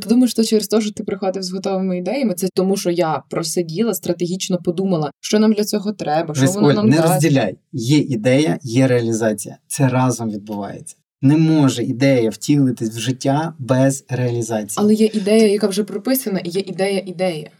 [0.02, 3.22] Ти думаєш, що через те, що ти приходив з готовими ідеями, це тому, що я
[3.30, 7.09] просиділа, стратегічно подумала, що нам для цього треба, що Весь, воно Оль, нам не дасть.
[7.09, 7.56] розділяй.
[7.72, 9.59] Є ідея, є реалізація.
[9.66, 10.96] Це разом відбувається.
[11.22, 14.76] Не може ідея втілитись в життя без реалізації.
[14.76, 17.50] Але є ідея, яка вже прописана, і є ідея ідея.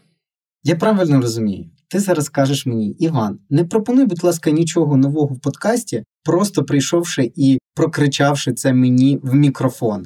[0.63, 1.65] Я правильно розумію.
[1.89, 7.31] Ти зараз кажеш мені, Іван, не пропонуй, будь ласка, нічого нового в подкасті, просто прийшовши
[7.35, 10.05] і прокричавши це мені в мікрофон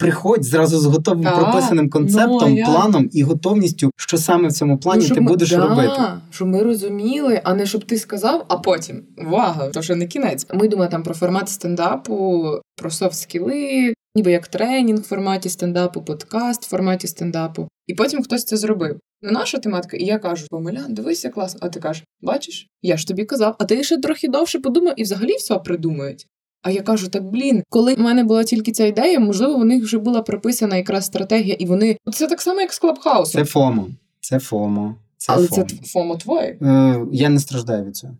[0.00, 4.52] приходь зразу з готовим а, прописаним ну, концептом, ну, планом і готовністю, що саме в
[4.52, 6.02] цьому плані ну, ти ми, будеш да, робити.
[6.30, 10.46] Щоб ми розуміли, а не щоб ти сказав, а потім увага, то що не кінець.
[10.54, 12.44] Ми думаємо там про формат стендапу,
[12.76, 17.68] про софт-скіли, ніби як тренінг в форматі стендапу, подкаст в форматі стендапу.
[17.86, 18.98] І потім хтось це зробив.
[19.22, 21.60] Не наша тематика, і я кажу: Помилян, дивися класно.
[21.62, 25.02] А ти кажеш, бачиш, я ж тобі казав, а ти ще трохи довше подумав і
[25.02, 26.26] взагалі все придумають.
[26.62, 29.82] А я кажу, так блін, коли в мене була тільки ця ідея, можливо, у них
[29.84, 33.44] вже була прописана якраз стратегія, і вони це так само, як з Клабхаусом.
[33.44, 33.88] Це FOMO.
[34.20, 34.94] Це FOMO.
[35.16, 35.66] Це Але FOMO.
[35.68, 36.58] це FOMO твоє?
[36.62, 38.16] Е, Я не страждаю від цього.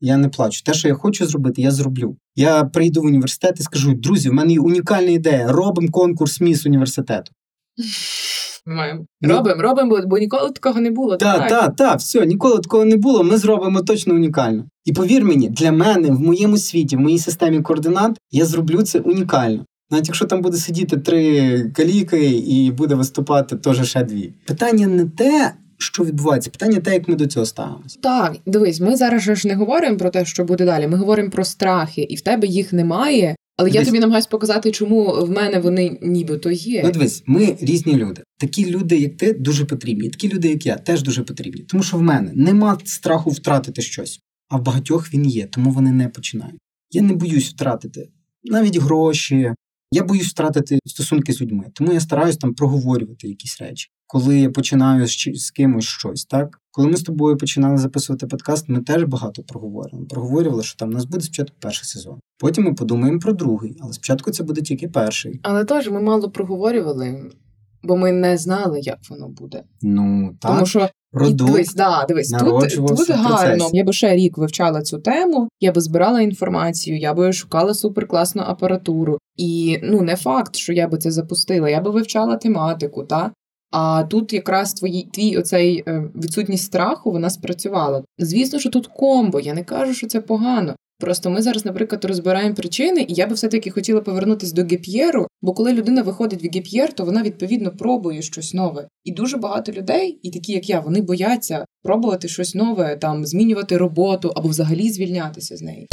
[0.00, 0.62] Я не плачу.
[0.64, 2.16] Те, що я хочу зробити, я зроблю.
[2.36, 5.52] Я прийду в університет і скажу: друзі, в мене є унікальна ідея.
[5.52, 7.32] Робимо конкурс міс університету.
[8.68, 9.04] Маємо.
[9.20, 11.16] Ну, робимо, робимо, бо ніколи такого не було.
[11.16, 13.22] Так, так, так, все, ніколи такого не було.
[13.24, 14.64] Ми зробимо точно унікально.
[14.84, 18.98] І повір мені, для мене в моєму світі, в моїй системі координат, я зроблю це
[18.98, 19.64] унікально.
[19.90, 24.32] Навіть якщо там буде сидіти три каліки і буде виступати теж ще дві.
[24.46, 25.52] Питання не те.
[25.80, 26.50] Що відбувається?
[26.50, 27.98] Питання те, як ми до цього ставимося.
[28.02, 30.88] Так, дивись, ми зараз ж не говоримо про те, що буде далі.
[30.88, 33.36] Ми говоримо про страхи, і в тебе їх немає.
[33.60, 36.82] Але дивись, я тобі намагаюся показати, чому в мене вони нібито є.
[36.84, 38.22] Ну, дивись, ми різні люди.
[38.38, 40.10] Такі люди, як ти, дуже потрібні.
[40.10, 41.62] Такі люди, як я, теж дуже потрібні.
[41.62, 45.92] Тому що в мене нема страху втратити щось, а в багатьох він є, тому вони
[45.92, 46.60] не починають.
[46.90, 48.08] Я не боюсь втратити
[48.44, 49.52] навіть гроші.
[49.92, 54.50] Я боюсь втратити стосунки з людьми, тому я стараюсь там проговорювати якісь речі коли я
[54.50, 56.60] починаю з, з кимось щось, так?
[56.78, 60.06] Коли ми з тобою починали записувати подкаст, ми теж багато проговорювали.
[60.06, 62.20] Проговорювали, що там у нас буде спочатку перший сезон.
[62.38, 65.40] Потім ми подумаємо про другий, але спочатку це буде тільки перший.
[65.42, 67.30] Але теж ми мало проговорювали,
[67.82, 69.62] бо ми не знали, як воно буде.
[69.82, 70.52] Ну так.
[70.52, 73.70] Тому що Продукт, дивись, да, дивись, тут, тут гарно.
[73.72, 78.42] Я би ще рік вивчала цю тему, я би збирала інформацію, я би шукала суперкласну
[78.46, 79.18] апаратуру.
[79.36, 81.68] І ну не факт, що я би це запустила.
[81.68, 83.32] Я би вивчала тематику, та
[83.70, 88.04] а тут якраз твої твій оцей е, відсутність страху вона спрацювала.
[88.18, 89.40] Звісно, що тут комбо.
[89.40, 90.74] Я не кажу, що це погано.
[91.00, 95.12] Просто ми зараз, наприклад, розбираємо причини, і я би все-таки хотіла повернутися до gap year
[95.12, 98.88] у, бо коли людина виходить в gap year, то вона відповідно пробує щось нове.
[99.04, 103.76] І дуже багато людей, і такі як я, вони бояться пробувати щось нове, там змінювати
[103.76, 105.88] роботу або взагалі звільнятися з неї.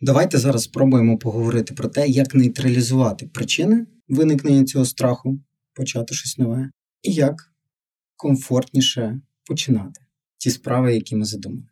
[0.00, 5.38] Давайте зараз спробуємо поговорити про те, як нейтралізувати причини виникнення цього страху
[5.74, 6.70] почати щось нове,
[7.02, 7.52] і як
[8.16, 10.00] комфортніше починати
[10.38, 11.66] ті справи, які ми задумали.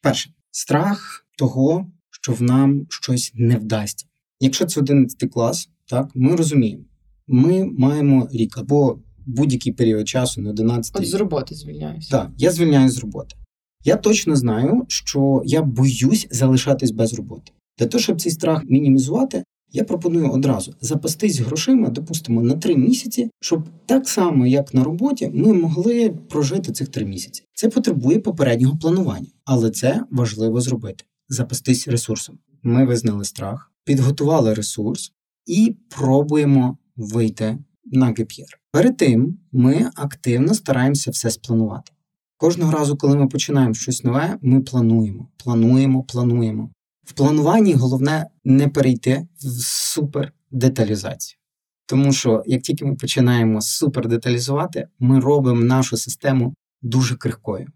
[0.00, 4.06] Перше, страх того, що в нам щось не вдасться.
[4.40, 6.84] Якщо це 11 клас, так ми розуміємо,
[7.26, 12.10] ми маємо рік або будь-який період часу на 11 От з роботи звільняюся.
[12.10, 13.36] Так, я звільняюсь з роботи.
[13.84, 17.52] Я точно знаю, що я боюсь залишатись без роботи.
[17.78, 19.44] Для того, щоб цей страх мінімізувати,
[19.76, 25.30] я пропоную одразу запастись грошима, допустимо, на три місяці, щоб так само, як на роботі,
[25.34, 27.44] ми могли прожити цих три місяці.
[27.54, 32.38] Це потребує попереднього планування, але це важливо зробити запастись ресурсом.
[32.62, 35.12] Ми визнали страх, підготували ресурс
[35.46, 38.58] і пробуємо вийти на ГПР.
[38.72, 41.92] Перед тим ми активно стараємося все спланувати.
[42.36, 46.70] Кожного разу, коли ми починаємо щось нове, ми плануємо, плануємо, плануємо.
[47.06, 51.38] В плануванні головне не перейти в супердеталізацію.
[51.86, 57.66] Тому що як тільки ми починаємо супердеталізувати, ми робимо нашу систему дуже крихкою.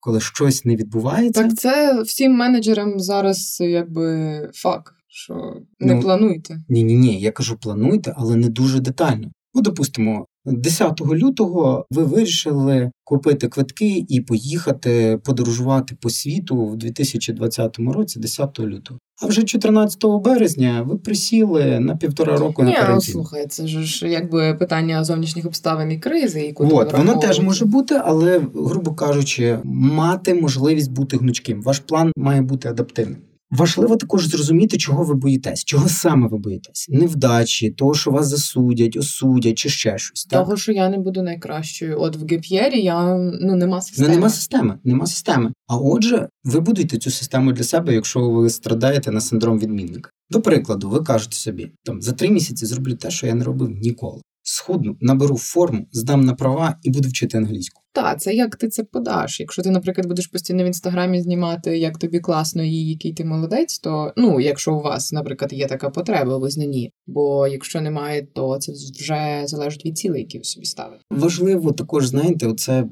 [0.00, 1.42] Коли щось не відбувається.
[1.42, 6.58] Так це всім менеджерам зараз якби факт, що не Ну, плануйте.
[6.68, 9.30] Ні, ні, ні, я кажу, плануйте, але не дуже детально.
[9.54, 17.78] Ну, допустимо, 10 лютого ви вирішили купити квитки і поїхати подорожувати по світу в 2020
[17.78, 19.00] році, 10 лютого.
[19.22, 23.12] А вже 14 березня ви присіли на півтора року Ні, на карантин.
[23.12, 28.00] слухай, це ж якби питання зовнішніх обставин і кризи, яку От, воно теж може бути,
[28.04, 31.62] але, грубо кажучи, мати можливість бути гнучким.
[31.62, 33.18] Ваш план має бути адаптивним.
[33.54, 36.86] Важливо також зрозуміти, чого ви боїтесь, чого саме ви боїтесь.
[36.90, 40.24] Невдачі, того, що вас засудять, осудять чи ще щось.
[40.24, 40.44] Так?
[40.44, 42.00] Того, що я не буду найкращою.
[42.00, 44.08] От в ГП'єрі я ну нема системи.
[44.08, 45.52] Ну, нема системи, нема системи.
[45.66, 50.10] А отже, ви будуєте цю систему для себе, якщо ви страдаєте на синдром відмінника.
[50.30, 53.70] До прикладу, ви кажете собі, там за три місяці зроблю те, що я не робив
[53.70, 54.20] ніколи.
[54.42, 57.83] Схудну, наберу форму, здам на права і буду вчити англійську.
[57.94, 59.40] Так, це як ти це подаш.
[59.40, 63.78] Якщо ти, наприклад, будеш постійно в інстаграмі знімати, як тобі класно і який ти молодець,
[63.78, 68.58] то ну, якщо у вас, наприклад, є така потреба у визнанні, бо якщо немає, то
[68.58, 71.04] це вже залежить від цілей, які ви собі ставите.
[71.10, 72.88] Важливо також, знаєте, оце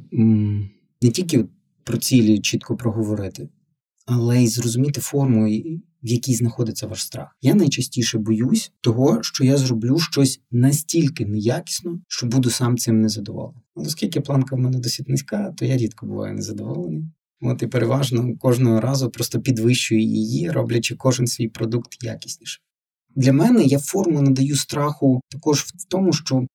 [1.02, 1.44] не тільки
[1.84, 3.48] про цілі чітко проговорити,
[4.06, 5.46] але й зрозуміти форму,
[6.02, 7.36] в якій знаходиться ваш страх.
[7.40, 13.61] Я найчастіше боюсь того, що я зроблю щось настільки неякісно, що буду сам цим незадоволений.
[13.74, 17.04] Оскільки планка в мене досить низька, то я рідко буваю незадоволений.
[17.40, 22.60] От і переважно кожного разу просто підвищую її, роблячи кожен свій продукт якісніше.
[23.16, 26.46] Для мене я форму надаю страху також в тому, що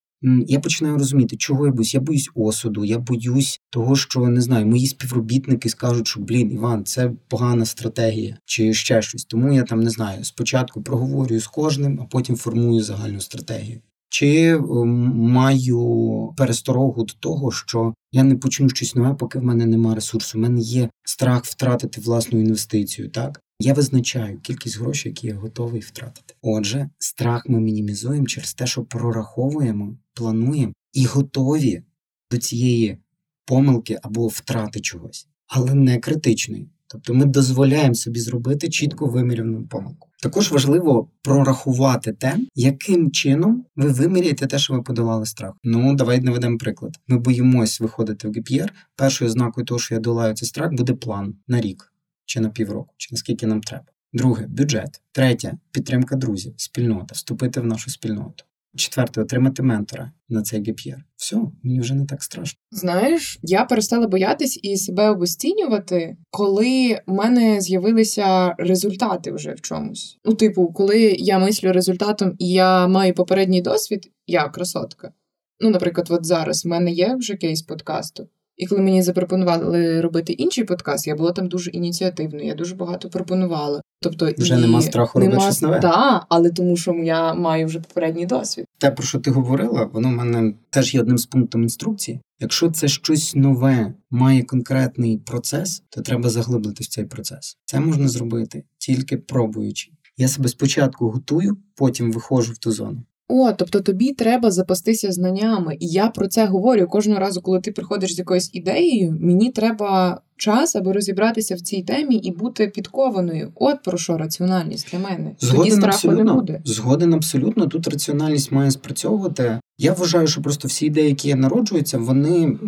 [0.46, 1.94] я починаю розуміти, чого я боюсь.
[1.94, 6.84] Я боюсь осуду, я боюсь того, що не знаю, мої співробітники скажуть, що блін, Іван,
[6.84, 9.24] це погана стратегія чи ще щось.
[9.24, 10.24] Тому я там не знаю.
[10.24, 13.80] Спочатку проговорюю з кожним, а потім формую загальну стратегію.
[14.08, 19.94] Чи маю пересторогу до того, що я не почну щось нове, поки в мене немає
[19.94, 20.38] ресурсу.
[20.38, 23.08] У мене є страх втратити власну інвестицію.
[23.08, 26.34] Так я визначаю кількість грошей, які я готовий втратити.
[26.42, 31.82] Отже, страх ми мінімізуємо через те, що прораховуємо, плануємо і готові
[32.30, 32.98] до цієї
[33.44, 36.68] помилки або втрати чогось, але не критичної.
[36.86, 40.07] Тобто ми дозволяємо собі зробити чітко виміряну помилку.
[40.22, 45.54] Також важливо прорахувати те, яким чином ви виміряєте те, що ви подолали страх.
[45.64, 46.98] Ну, давай наведемо приклад.
[47.08, 48.72] Ми боїмось виходити в ГПР.
[48.96, 51.92] Першою знакою того, що я долаю цей страх, буде план на рік
[52.24, 53.84] чи на півроку, чи наскільки нам треба.
[54.12, 55.00] Друге бюджет.
[55.12, 58.44] Третє підтримка друзів, спільнота, вступити в нашу спільноту.
[58.78, 61.04] Четверте отримати ментора на цей гіп'єр.
[61.16, 62.58] Все, мені вже не так страшно.
[62.70, 70.18] Знаєш, я перестала боятись і себе обостінювати, коли в мене з'явилися результати вже в чомусь.
[70.24, 75.12] Ну, типу, коли я мислю результатом і я маю попередній досвід, я красотка.
[75.60, 78.28] Ну, наприклад, от зараз в мене є вже кейс подкасту.
[78.58, 83.10] І коли мені запропонували робити інший подкаст, я була там дуже ініціативною, я дуже багато
[83.10, 83.82] пропонувала.
[84.00, 85.80] Тобто Вже і нема страху робити щось нове?
[85.80, 88.64] Так, але тому що я маю вже попередній досвід.
[88.78, 92.20] Те, про що ти говорила, воно в мене теж є одним з пунктів інструкції.
[92.40, 97.56] Якщо це щось нове, має конкретний процес, то треба заглиблити в цей процес.
[97.64, 99.90] Це можна зробити тільки пробуючи.
[100.16, 103.02] Я себе спочатку готую, потім виходжу в ту зону.
[103.28, 105.76] О, тобто тобі треба запастися знаннями.
[105.80, 110.20] І я про це говорю кожного разу, коли ти приходиш з якоюсь ідеєю, мені треба
[110.38, 113.52] час, аби розібратися в цій темі і бути підкованою.
[113.54, 115.30] От про що раціональність для мене.
[115.40, 116.24] Згоден Тоді страху абсолютно.
[116.24, 116.60] не буде.
[116.64, 117.66] Згоден абсолютно.
[117.66, 119.60] Тут раціональність має спрацьовувати.
[119.78, 122.58] Я вважаю, що просто всі ідеї, які народжуються, вони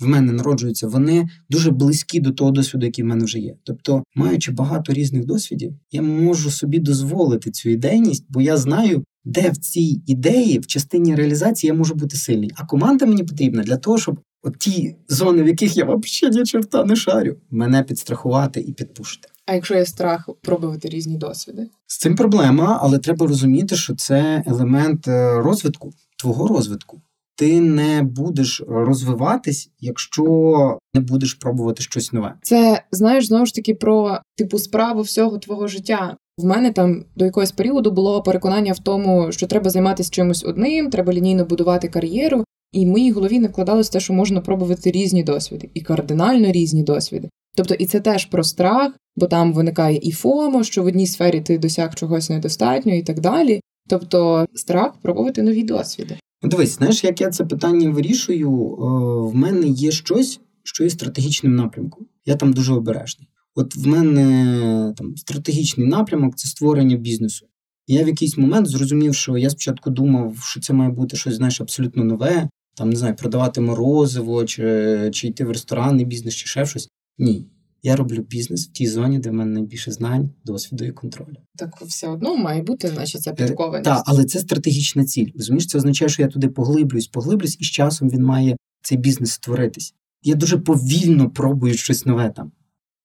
[0.00, 3.54] в мене народжуються, вони дуже близькі до того досвіду, який в мене вже є.
[3.64, 9.50] Тобто, маючи багато різних досвідів, я можу собі дозволити цю ідейність, бо я знаю, де
[9.50, 12.50] в цій ідеї, в частині реалізації я можу бути сильний.
[12.54, 16.44] А команда мені потрібна для того, щоб от ті зони, в яких я взагалі ні
[16.44, 19.28] черта не шарю, мене підстрахувати і підпушити.
[19.46, 21.68] А якщо є страх пробувати різні досвіди?
[21.86, 27.00] З цим проблема, але треба розуміти, що це елемент е, розвитку, твого розвитку.
[27.36, 32.34] Ти не будеш розвиватись, якщо не будеш пробувати щось нове.
[32.42, 36.16] Це знаєш знову ж таки про типу справу всього твого життя.
[36.38, 40.90] В мене там до якогось періоду було переконання в тому, що треба займатися чимось одним,
[40.90, 42.44] треба лінійно будувати кар'єру.
[42.72, 46.82] І в моїй голові не вкладалося те, що можна пробувати різні досвіди, і кардинально різні
[46.82, 47.28] досвіди.
[47.56, 51.40] Тобто, і це теж про страх, бо там виникає і FOMO, що в одній сфері
[51.40, 53.60] ти досяг чогось недостатньо, і так далі.
[53.88, 56.16] Тобто, страх пробувати нові досвіди.
[56.42, 58.48] Дивись, знаєш, як я це питання вирішую?
[58.48, 62.06] Е, В мене є щось, що є стратегічним напрямком.
[62.26, 63.28] Я там дуже обережний.
[63.54, 67.46] От в мене там стратегічний напрямок це створення бізнесу.
[67.86, 71.60] Я в якийсь момент зрозумів, що я спочатку думав, що це має бути щось, знаєш,
[71.60, 76.66] абсолютно нове, там не знаю, продавати морозиво, чи, чи йти в ресторанний бізнес, чи ще
[76.66, 76.88] щось.
[77.18, 77.46] Ні.
[77.82, 81.36] Я роблю бізнес в тій зоні, де в мене найбільше знань, досвіду і контролю.
[81.56, 83.84] Так все одно має бути, значить, ця підкованість.
[83.84, 85.28] Так, але це стратегічна ціль.
[85.34, 89.30] Розумієш, це означає, що я туди поглиблююсь, поглиблююсь, і з часом він має цей бізнес
[89.30, 89.94] створитись.
[90.22, 92.52] Я дуже повільно пробую щось нове там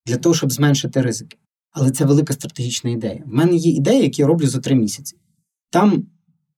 [0.05, 1.37] для того, щоб зменшити ризики.
[1.71, 3.23] Але це велика стратегічна ідея.
[3.25, 5.15] В мене є ідеї, які я роблю за три місяці.
[5.69, 6.07] Там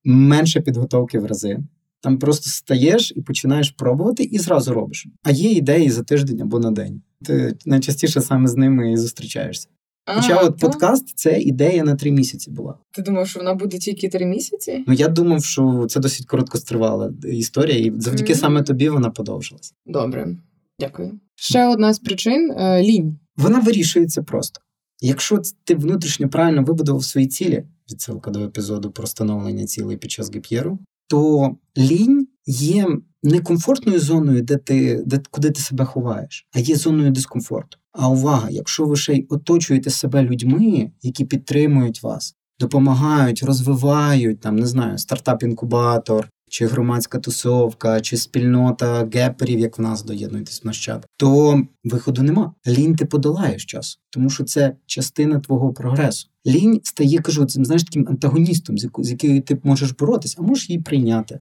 [0.04, 1.58] менше підготовки в рази.
[2.00, 5.06] Там просто стаєш і починаєш пробувати, і зразу робиш.
[5.22, 7.02] А є ідеї за тиждень або на день.
[7.24, 9.68] Ти найчастіше саме з ними і зустрічаєшся.
[10.14, 10.66] Хоча А, от то?
[10.66, 12.78] подкаст це ідея на три місяці була.
[12.92, 14.84] Ти думав, що вона буде тільки три місяці?
[14.86, 18.40] Ну я думав, що це досить короткостривала історія, і завдяки Мгм.
[18.40, 19.74] саме тобі вона подовжилась.
[19.86, 20.36] Добре,
[20.80, 21.20] дякую.
[21.34, 23.18] Ще одна з причин е, лінь.
[23.36, 24.60] Вона вирішується просто.
[25.00, 30.34] Якщо ти внутрішньо правильно вибудував свої цілі, відсилка до епізоду про становлення цілей під час
[30.34, 30.78] гіп'єру,
[31.08, 32.86] то лінь є
[33.22, 37.78] не комфортною зоною, де ти, де, куди ти себе ховаєш, а є зоною дискомфорту.
[37.92, 44.56] А увага, якщо ви ще й оточуєте себе людьми, які підтримують вас, допомагають, розвивають там,
[44.56, 50.88] не знаю, стартап-інкубатор, чи громадська тусовка, чи спільнота геперів, як в нас доєднуйтесь в наш
[51.16, 52.52] то виходу нема.
[52.66, 56.28] Лінь ти подолаєш час, тому що це частина твого прогресу.
[56.46, 60.82] Лінь стає, кажу, цим знаєш таким антагоністом, з якою ти можеш боротися, а можеш її
[60.82, 61.38] прийняти.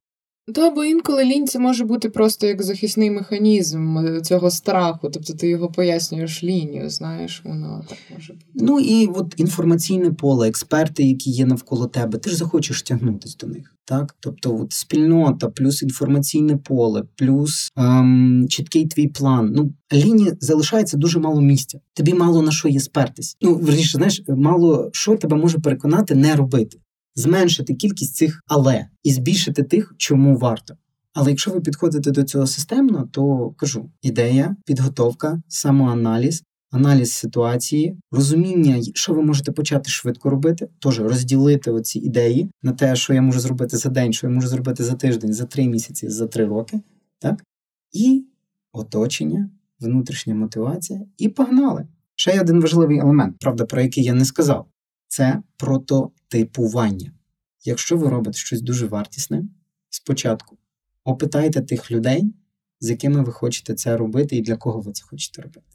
[0.53, 5.09] Та бо інколи лінь це може бути просто як захисний механізм е, цього страху.
[5.13, 8.45] Тобто ти його пояснюєш лінію, знаєш, воно так може бути.
[8.53, 13.47] Ну і от інформаційне поле, експерти, які є навколо тебе, ти ж захочеш тягнутися до
[13.47, 13.73] них.
[13.85, 19.51] Так, тобто, от спільнота, плюс інформаційне поле, плюс ем, чіткий твій план.
[19.55, 21.79] Ну лінії залишається дуже мало місця.
[21.93, 23.37] Тобі мало на що є спертись.
[23.41, 26.77] Ну верніше, знаєш, мало що тебе може переконати не робити,
[27.17, 30.77] зменшити кількість цих але і збільшити тих, чому варто.
[31.13, 38.81] Але якщо ви підходите до цього системно, то кажу: ідея, підготовка, самоаналіз, аналіз ситуації, розуміння,
[38.93, 43.39] що ви можете почати швидко робити, теж розділити оці ідеї на те, що я можу
[43.39, 46.81] зробити за день, що я можу зробити за тиждень, за три місяці, за три роки,
[47.19, 47.43] так?
[47.91, 48.25] І
[48.73, 49.49] оточення,
[49.79, 51.87] внутрішня мотивація, і погнали.
[52.15, 54.65] Ще один важливий елемент, правда, про який я не сказав:
[55.07, 57.11] це прототипування.
[57.65, 59.43] Якщо ви робите щось дуже вартісне,
[59.89, 60.57] спочатку
[61.03, 62.33] опитайте тих людей,
[62.79, 65.67] з якими ви хочете це робити і для кого ви це хочете робити.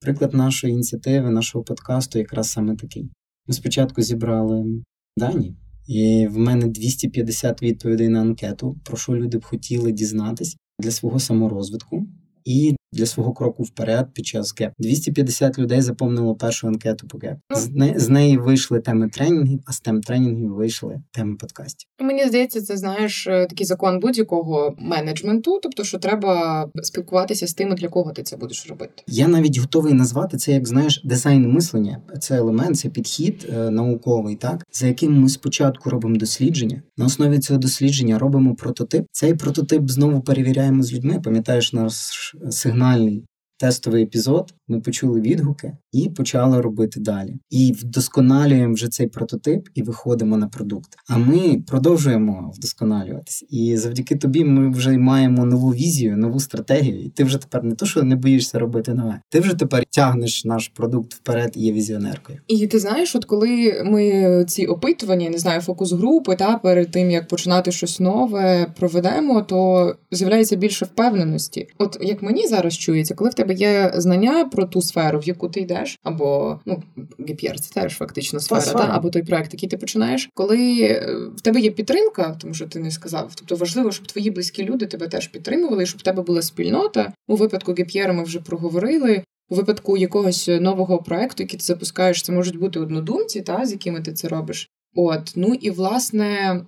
[0.00, 3.10] Приклад нашої ініціативи, нашого подкасту якраз саме такий.
[3.46, 4.82] Ми спочатку зібрали
[5.16, 10.90] дані, і в мене 250 відповідей на анкету, про що люди б хотіли дізнатись для
[10.90, 12.06] свого саморозвитку
[12.44, 14.72] і для свого кроку вперед під час ГЕП.
[14.78, 17.38] 250 людей заповнило першу анкету по ГЕП.
[17.54, 21.88] З, не, з неї вийшли теми тренінгів, а з тем тренінгів вийшли теми подкастів.
[22.00, 27.74] Мені здається, це знаєш е, такий закон будь-якого менеджменту, тобто, що треба спілкуватися з тими,
[27.74, 28.92] для кого ти це будеш робити.
[29.06, 32.02] Я навіть готовий назвати це як знаєш дизайн мислення.
[32.20, 36.82] Це елемент, це підхід е, науковий, так за яким ми спочатку робимо дослідження.
[36.96, 39.06] На основі цього дослідження робимо прототип.
[39.12, 41.20] Цей прототип знову перевіряємо з людьми.
[41.24, 42.34] Пам'ятаєш наш
[42.78, 43.24] сигнальний
[43.58, 47.34] тестовий епізод, ми почули відгуки і почали робити далі.
[47.50, 50.96] І вдосконалюємо вже цей прототип і виходимо на продукт.
[51.08, 53.44] А ми продовжуємо вдосконалюватись.
[53.50, 57.04] І завдяки тобі ми вже маємо нову візію, нову стратегію.
[57.04, 60.44] І ти вже тепер не то, що не боїшся робити нове, ти вже тепер тягнеш
[60.44, 62.38] наш продукт вперед і є візіонеркою.
[62.48, 67.10] І ти знаєш, от коли ми ці опитування, не знаю, фокус групи та перед тим
[67.10, 71.68] як починати щось нове проведемо, то з'являється більше впевненості.
[71.78, 75.48] От як мені зараз чується, коли в тебе є знання про ту сферу, в яку
[75.48, 76.82] ти йдеш, або ну
[77.18, 81.40] GPR це теж фактично сфера, та, або той проект, який ти починаєш, коли е, в
[81.40, 83.32] тебе є підтримка, тому що ти не сказав.
[83.34, 87.12] Тобто важливо, щоб твої близькі люди тебе теж підтримували, щоб в тебе була спільнота.
[87.28, 89.22] У випадку GPR ми вже проговорили.
[89.50, 94.00] У випадку якогось нового проекту, який ти запускаєш, це можуть бути однодумці, та з якими
[94.00, 94.68] ти це робиш.
[94.94, 96.60] От, ну і власне,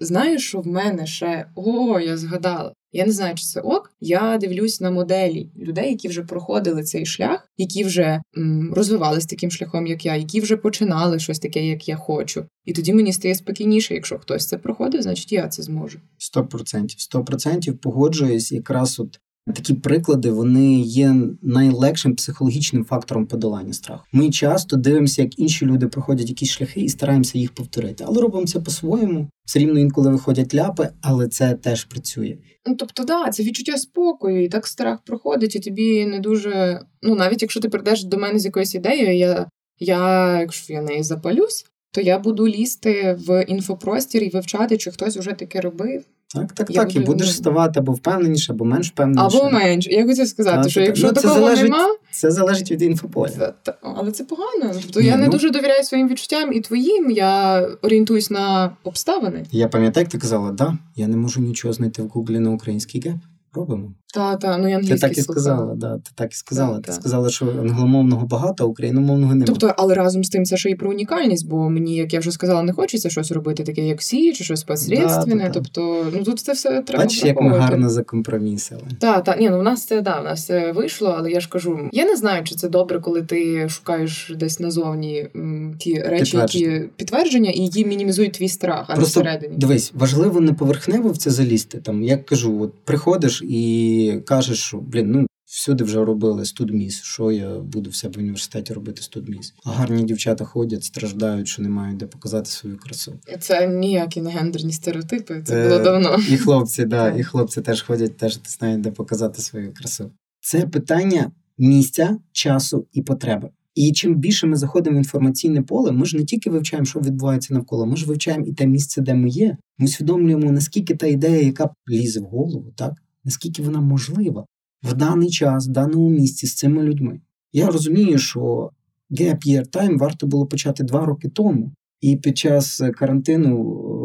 [0.00, 2.72] знаєш, що в мене ще о, я згадала.
[2.92, 3.92] Я не знаю, чи це ок.
[4.00, 9.50] Я дивлюсь на моделі людей, які вже проходили цей шлях, які вже м, розвивались таким
[9.50, 12.46] шляхом, як я, які вже починали щось таке, як я хочу.
[12.64, 13.94] І тоді мені стає спокійніше.
[13.94, 15.98] Якщо хтось це проходив, значить я це зможу.
[16.18, 18.52] Сто процентів, сто процентів погоджуюсь.
[18.52, 19.20] Якраз от
[19.54, 24.04] Такі приклади вони є найлегшим психологічним фактором подолання страху.
[24.12, 28.46] Ми часто дивимося, як інші люди проходять якісь шляхи і стараємося їх повторити, але робимо
[28.46, 29.28] це по-своєму.
[29.44, 32.36] Все рівно інколи виходять ляпи, але це теж працює.
[32.66, 36.80] Ну тобто, да, це відчуття спокою, і так страх проходить, і тобі не дуже.
[37.02, 39.46] Ну навіть якщо ти прийдеш до мене з якоюсь ідеєю, я,
[39.78, 45.16] я якщо я неї запалюсь, то я буду лізти в інфопростір і вивчати, чи хтось
[45.16, 46.04] вже таке робив.
[46.34, 46.96] Так, так, я так.
[46.96, 49.38] І будеш ставати або впевненіше, або менш впевненіше.
[49.38, 49.86] Або менш.
[49.86, 51.88] Я хотів сказати, так, що якщо ну, такого залежить, нема.
[52.10, 53.30] Це залежить від інфополя.
[53.30, 54.74] Це, та, але це погано.
[54.82, 55.22] Тобто Ні, я ну...
[55.22, 57.10] не дуже довіряю своїм відчуттям і твоїм.
[57.10, 59.44] Я орієнтуюсь на обставини.
[59.52, 63.00] Я пам'ятаю, як ти казала, да, я не можу нічого знайти в Гуглі на український
[63.00, 63.16] геп
[63.54, 63.92] робимо.
[64.14, 66.74] Та, та, ну я Ти так і сказала, да, ти так і сказала.
[66.74, 66.92] Та, ти та.
[66.92, 69.46] сказала, що англомовного багато, а україномовного немає.
[69.46, 72.30] Тобто, але разом з тим це ще і про унікальність, бо мені, як я вже
[72.30, 75.44] сказала, не хочеться щось робити, таке як Сі, чи щось посередственне.
[75.44, 77.04] Да, тобто, ну тут це все треба.
[77.04, 78.82] Бачиш, як ми гарно закомпромісили.
[79.00, 81.48] Так, так, ні, ну в нас це да, в нас це вийшло, але я ж
[81.48, 86.36] кажу, я не знаю, чи це добре, коли ти шукаєш десь назовні м, ті речі,
[86.36, 89.56] які підтвердження, і які мінімізують твій страх, а Просто, не всередині.
[89.58, 91.78] Дивись, важливо не поверхнево в це залізти.
[91.78, 97.02] Там, як кажу, от приходиш і кажеш, що блін, ну всюди вже робили студміс.
[97.02, 99.54] Що я буду в себе в університеті робити студміс?
[99.64, 103.20] А гарні дівчата ходять, страждають, що не мають де показати свою красу.
[103.40, 105.42] Це ніякі не гендерні стереотипи.
[105.46, 106.16] Це було давно.
[106.30, 110.10] І хлопці, да, і хлопці теж ходять, теж не знають, де показати свою красу.
[110.40, 113.50] Це питання місця, часу і потреби.
[113.74, 117.54] І чим більше ми заходимо в інформаційне поле, ми ж не тільки вивчаємо, що відбувається
[117.54, 119.56] навколо, ми ж вивчаємо і те місце, де ми є.
[119.78, 122.92] Ми усвідомлюємо, наскільки та ідея, яка лізе в голову, так
[123.28, 124.46] наскільки вона можлива
[124.82, 127.20] в даний час, в даному місці з цими людьми.
[127.52, 128.70] Я розумію, що
[129.10, 133.58] Gap Year Time варто було почати два роки тому, і під час карантину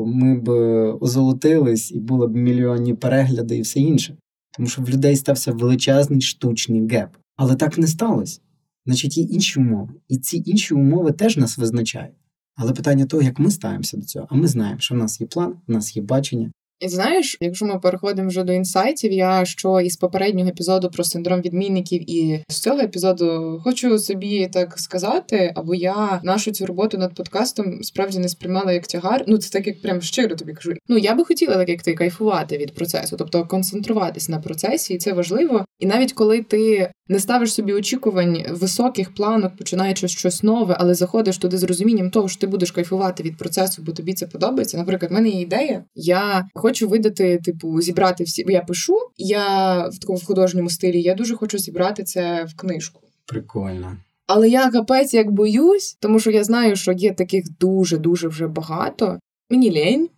[0.05, 0.49] ми б
[1.01, 4.17] озолотились і було б мільйонні перегляди і все інше.
[4.57, 7.09] Тому що в людей стався величезний штучний геп.
[7.36, 8.39] Але так не сталося.
[8.86, 9.93] Значить, є інші умови.
[10.07, 12.15] І ці інші умови теж нас визначають.
[12.55, 15.28] Але питання того, як ми ставимося до цього, а ми знаємо, що в нас є
[15.28, 16.51] план, в нас є бачення,
[16.84, 21.42] і знаєш, якщо ми переходимо вже до інсайтів, я що із попереднього епізоду про синдром
[21.42, 27.16] відмінників і з цього епізоду хочу собі так сказати, або я нашу цю роботу над
[27.16, 29.24] подкастом справді не сприймала як тягар.
[29.28, 30.74] Ну це так як прям щиро тобі кажу.
[30.88, 34.98] Ну я би хотіла, так як ти кайфувати від процесу, тобто концентруватись на процесі, і
[34.98, 35.66] це важливо.
[35.80, 41.38] І навіть коли ти не ставиш собі очікувань високих планок, починаючи щось нове, але заходиш
[41.38, 44.78] туди з розумінням того, що ти будеш кайфувати від процесу, бо тобі це подобається.
[44.78, 45.84] Наприклад, в мене є ідея.
[45.96, 48.45] Я хочу видати, типу, зібрати всі.
[48.47, 51.01] Я пишу, я в такому художньому стилі.
[51.01, 53.01] Я дуже хочу зібрати це в книжку.
[53.26, 53.97] Прикольно.
[54.28, 58.47] Але я капець як боюсь, тому що я знаю, що є таких дуже дуже вже
[58.47, 59.19] багато.
[59.49, 60.09] Мені лень.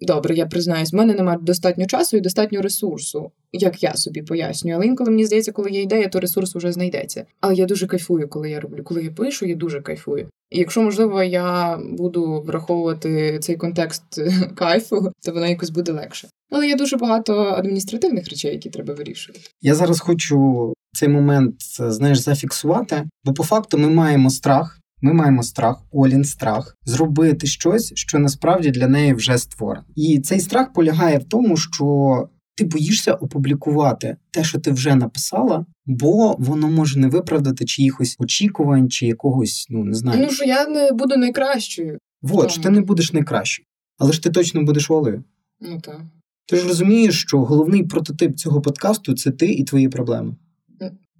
[0.00, 4.76] Добре, я признаюсь, в мене немає достатньо часу і достатньо ресурсу, як я собі пояснюю.
[4.76, 7.24] Але інколи мені здається, коли є ідея, то ресурс вже знайдеться.
[7.40, 8.82] Але я дуже кайфую, коли я роблю.
[8.84, 10.28] Коли я пишу, я дуже кайфую.
[10.50, 14.02] І якщо можливо я буду враховувати цей контекст
[14.54, 16.28] кайфу, то воно якось буде легше.
[16.50, 19.40] Але є дуже багато адміністративних речей, які треба вирішувати.
[19.62, 24.78] Я зараз хочу цей момент знаєш зафіксувати, бо по факту ми маємо страх.
[25.00, 29.86] Ми маємо страх, Олін страх зробити щось, що насправді для неї вже створено.
[29.96, 35.66] І цей страх полягає в тому, що ти боїшся опублікувати те, що ти вже написала,
[35.86, 40.20] бо воно може не виправдати чиїхось очікувань чи якогось, ну не знаю.
[40.22, 41.98] Ну що я не буду найкращою.
[42.22, 43.66] Вот, що ти не будеш найкращою.
[43.98, 45.24] Але ж ти точно будеш Олею.
[45.60, 46.00] Ну так.
[46.46, 50.36] Ти ж розумієш, що головний прототип цього подкасту це ти і твої проблеми.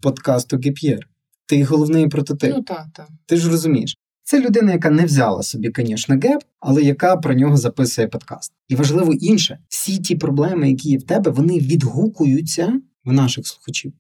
[0.01, 1.01] подкасту GPR.
[1.49, 2.53] Ти головний прототип.
[2.57, 3.09] Ну так, так.
[3.27, 3.97] Ти ж розумієш.
[4.23, 8.53] Це людина, яка не взяла собі, звісно, геп, але яка про нього записує подкаст.
[8.69, 13.93] І важливо інше, всі ті проблеми, які є в тебе, вони відгукуються в наших слухачів.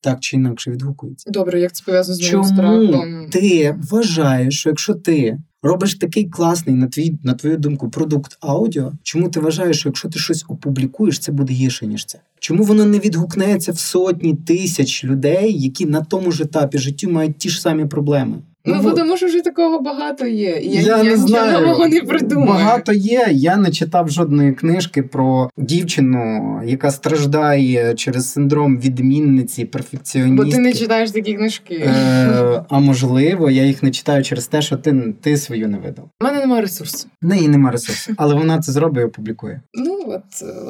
[0.00, 1.30] Так чи інакше відгукуються.
[1.30, 3.30] Добре, як це пов'язано з моїм Чому страхом?
[3.30, 8.92] ти вважаєш, що якщо ти робиш такий класний, на твій, на твою думку, продукт аудіо,
[9.02, 12.18] чому ти вважаєш, що якщо ти щось опублікуєш, це буде гірше, ніж це?
[12.38, 17.38] Чому воно не відгукнеться в сотні тисяч людей, які на тому ж етапі життю мають
[17.38, 18.36] ті ж самі проблеми?
[18.66, 20.60] Ну, бо тому що вже такого багато є.
[20.62, 21.60] Я, Я не знаю.
[21.60, 22.48] нового не придумаю.
[22.48, 23.28] Багато є.
[23.32, 30.44] Я не читав жодної книжки про дівчину, яка страждає через синдром відмінниці, перфекціоністки.
[30.44, 31.74] Бо ти не читаєш такі книжки.
[31.74, 36.08] Е, а можливо, я їх не читаю через те, що ти, ти свою не видав.
[36.20, 37.08] У мене немає ресурсу.
[37.22, 39.60] В неї нема ресурсу, але вона це зробить і опублікує.
[39.74, 40.22] Ну, от,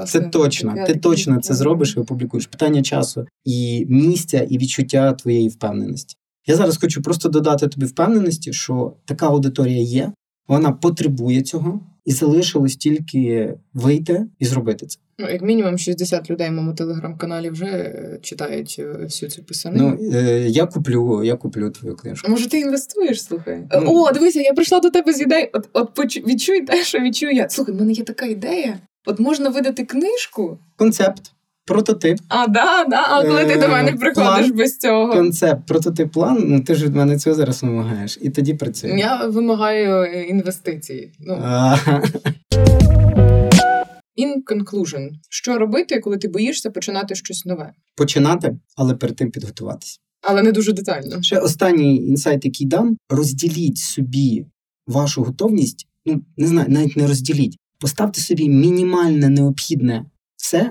[0.09, 0.75] Це точно.
[0.87, 2.47] Ти точно це зробиш і опублікуєш.
[2.47, 6.17] Питання часу і місця, і відчуття твоєї впевненості.
[6.47, 10.13] Я зараз хочу просто додати тобі впевненості, що така аудиторія є,
[10.49, 14.99] вона потребує цього, і залишилось тільки вийти і зробити це.
[15.19, 19.99] Ну, як мінімум 60 людей в моєму телеграм-каналі вже е, читають е, всю цю писанину.
[20.01, 22.31] Ну е, я куплю, я куплю твою книжку.
[22.31, 23.63] Може, ти інвестуєш, слухай.
[23.73, 23.83] Ну.
[23.87, 25.51] О, дивися, я прийшла до тебе з ідеї.
[25.53, 27.49] От, от почу- відчуй те, що відчую я.
[27.49, 28.79] Слухай, в мене є така ідея.
[29.07, 30.59] От можна видати книжку.
[30.77, 31.33] Концепт,
[31.67, 33.05] прототип, А, да, да.
[33.09, 34.53] А коли ти до мене Е, приходиш план.
[34.57, 35.13] без цього?
[35.13, 36.45] концепт, прототип, план.
[36.47, 38.91] Ну ти ж від мене цього зараз вимагаєш, і тоді працює.
[38.99, 41.13] Я вимагаю е, інвестиції.
[41.21, 41.35] Ну,
[44.19, 45.09] in conclusion.
[45.29, 47.73] Що робити, коли ти боїшся починати щось нове?
[47.97, 50.01] починати, але перед тим підготуватись.
[50.23, 51.23] Але не дуже детально.
[51.23, 54.47] Ще останній інсайт, який дам: розділіть собі
[54.87, 55.87] вашу готовність.
[56.07, 57.57] Ну не знаю, навіть не розділіть.
[57.81, 60.05] Поставте собі мінімальне необхідне
[60.37, 60.71] все,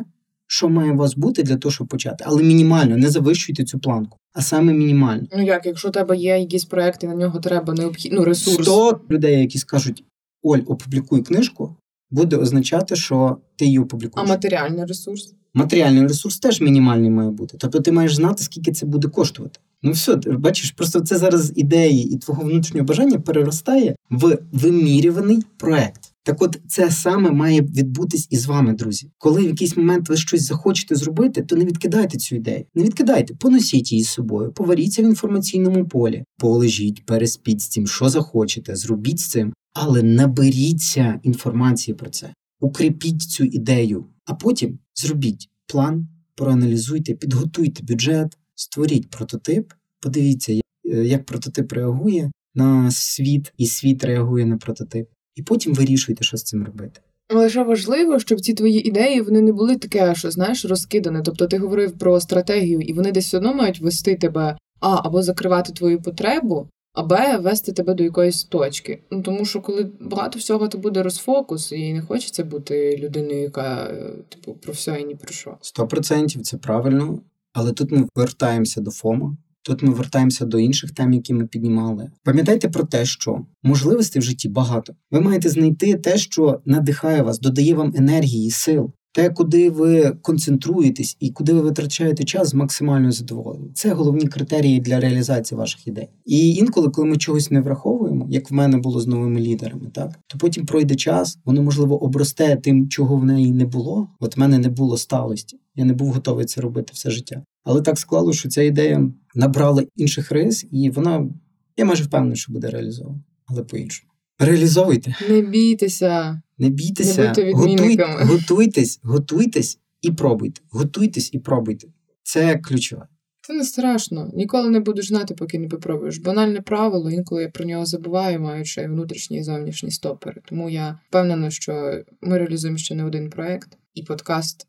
[0.54, 2.24] що має у вас бути для того, щоб почати.
[2.28, 5.28] Але мінімально, не завищуйте цю планку, а саме мінімально.
[5.38, 8.68] Ну як, якщо у тебе є якісь проекти, на нього треба необхідно ну, ресурс.
[8.68, 10.04] 100 людей, які скажуть:
[10.44, 11.76] Оль, опублікуй книжку,
[12.12, 14.30] буде означати, що ти її опублікуєш.
[14.30, 15.34] А матеріальний ресурс?
[15.54, 17.58] Матеріальний ресурс теж мінімальний має бути.
[17.60, 19.60] Тобто ти маєш знати, скільки це буде коштувати.
[19.84, 25.44] Ну все, ти бачиш, просто це зараз ідеї і твого внутрішнього бажання переростає в вимірюваний
[25.58, 26.03] проект.
[26.24, 29.12] Так от це саме має відбутись і з вами, друзі.
[29.18, 32.66] Коли в якийсь момент ви щось захочете зробити, то не відкидайте цю ідею.
[32.76, 38.10] Не відкидайте, поносіть її з собою, поваріться в інформаційному полі, полежіть, переспіть з цим, що
[38.10, 45.50] захочете, зробіть з цим, але наберіться інформації про це, укріпіть цю ідею, а потім зробіть
[45.68, 54.04] план, проаналізуйте, підготуйте бюджет, створіть прототип, подивіться, е, як прототип реагує на світ, і світ
[54.04, 55.08] реагує на прототип.
[55.36, 57.02] І потім вирішуйте, що з цим робити.
[57.30, 61.22] Але що важливо, щоб ці твої ідеї вони не були таке, що знаєш, розкидане.
[61.26, 65.74] Тобто ти говорив про стратегію, і вони десь одно мають вести тебе а або закривати
[65.74, 69.04] твою потребу, а Б вести тебе до якоїсь точки.
[69.12, 73.86] Ну тому що коли багато всього, то буде розфокус, і не хочеться бути людиною, яка
[73.86, 75.58] е, типу про все і ні про що.
[75.62, 77.20] Сто процентів це правильно,
[77.54, 79.38] але тут ми вертаємося до ФОМа.
[79.64, 82.12] Тут ми вертаємося до інших тем, які ми піднімали.
[82.24, 84.94] Пам'ятайте про те, що можливостей в житті багато.
[85.12, 91.18] Ви маєте знайти те, що надихає вас, додає вам енергії, сил, те, куди ви концентруєтесь
[91.20, 93.74] і куди ви витрачаєте час з максимальною задоволенням.
[93.74, 96.10] Це головні критерії для реалізації ваших ідей.
[96.26, 100.20] І інколи, коли ми чогось не враховуємо, як в мене було з новими лідерами, так
[100.28, 104.08] то потім пройде час, воно можливо обросте тим, чого в неї не було.
[104.20, 105.60] От в мене не було сталості.
[105.76, 107.44] Я не був готовий це робити все життя.
[107.64, 111.30] Але так склало, що ця ідея набрала інших рис, і вона
[111.78, 114.12] я майже впевнений, що буде реалізована, але по-іншому.
[114.40, 116.42] Реалізовуйте, Не бійтеся.
[116.58, 120.62] Не бійтеся, Не готуйте, готуйтесь, готуйтесь і пробуйте.
[120.70, 121.88] Готуйтесь і пробуйте.
[122.24, 123.08] Це ключове.
[123.42, 124.32] Це не страшно.
[124.34, 126.18] Ніколи не будеш знати, поки не попробуєш.
[126.18, 130.42] Банальне правило, інколи я про нього забуваю, маючи внутрішні і зовнішні стопери.
[130.46, 134.68] Тому я впевнена, що ми реалізуємо ще не один проект, і подкаст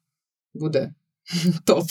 [0.55, 0.95] буде
[1.65, 1.85] топ.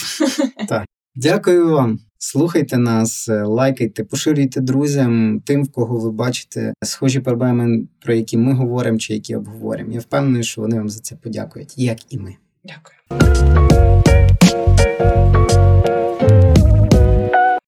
[1.16, 1.99] Дякую вам.
[2.18, 8.38] Слухайте нас, е, лайкайте, поширюйте друзям, тим, в кого ви бачите схожі проблеми, про які
[8.38, 9.91] ми говоримо чи які обговоримо.
[9.91, 12.36] Я впевнений, що вони вам за це подякують, як і ми.
[12.64, 12.97] Дякую.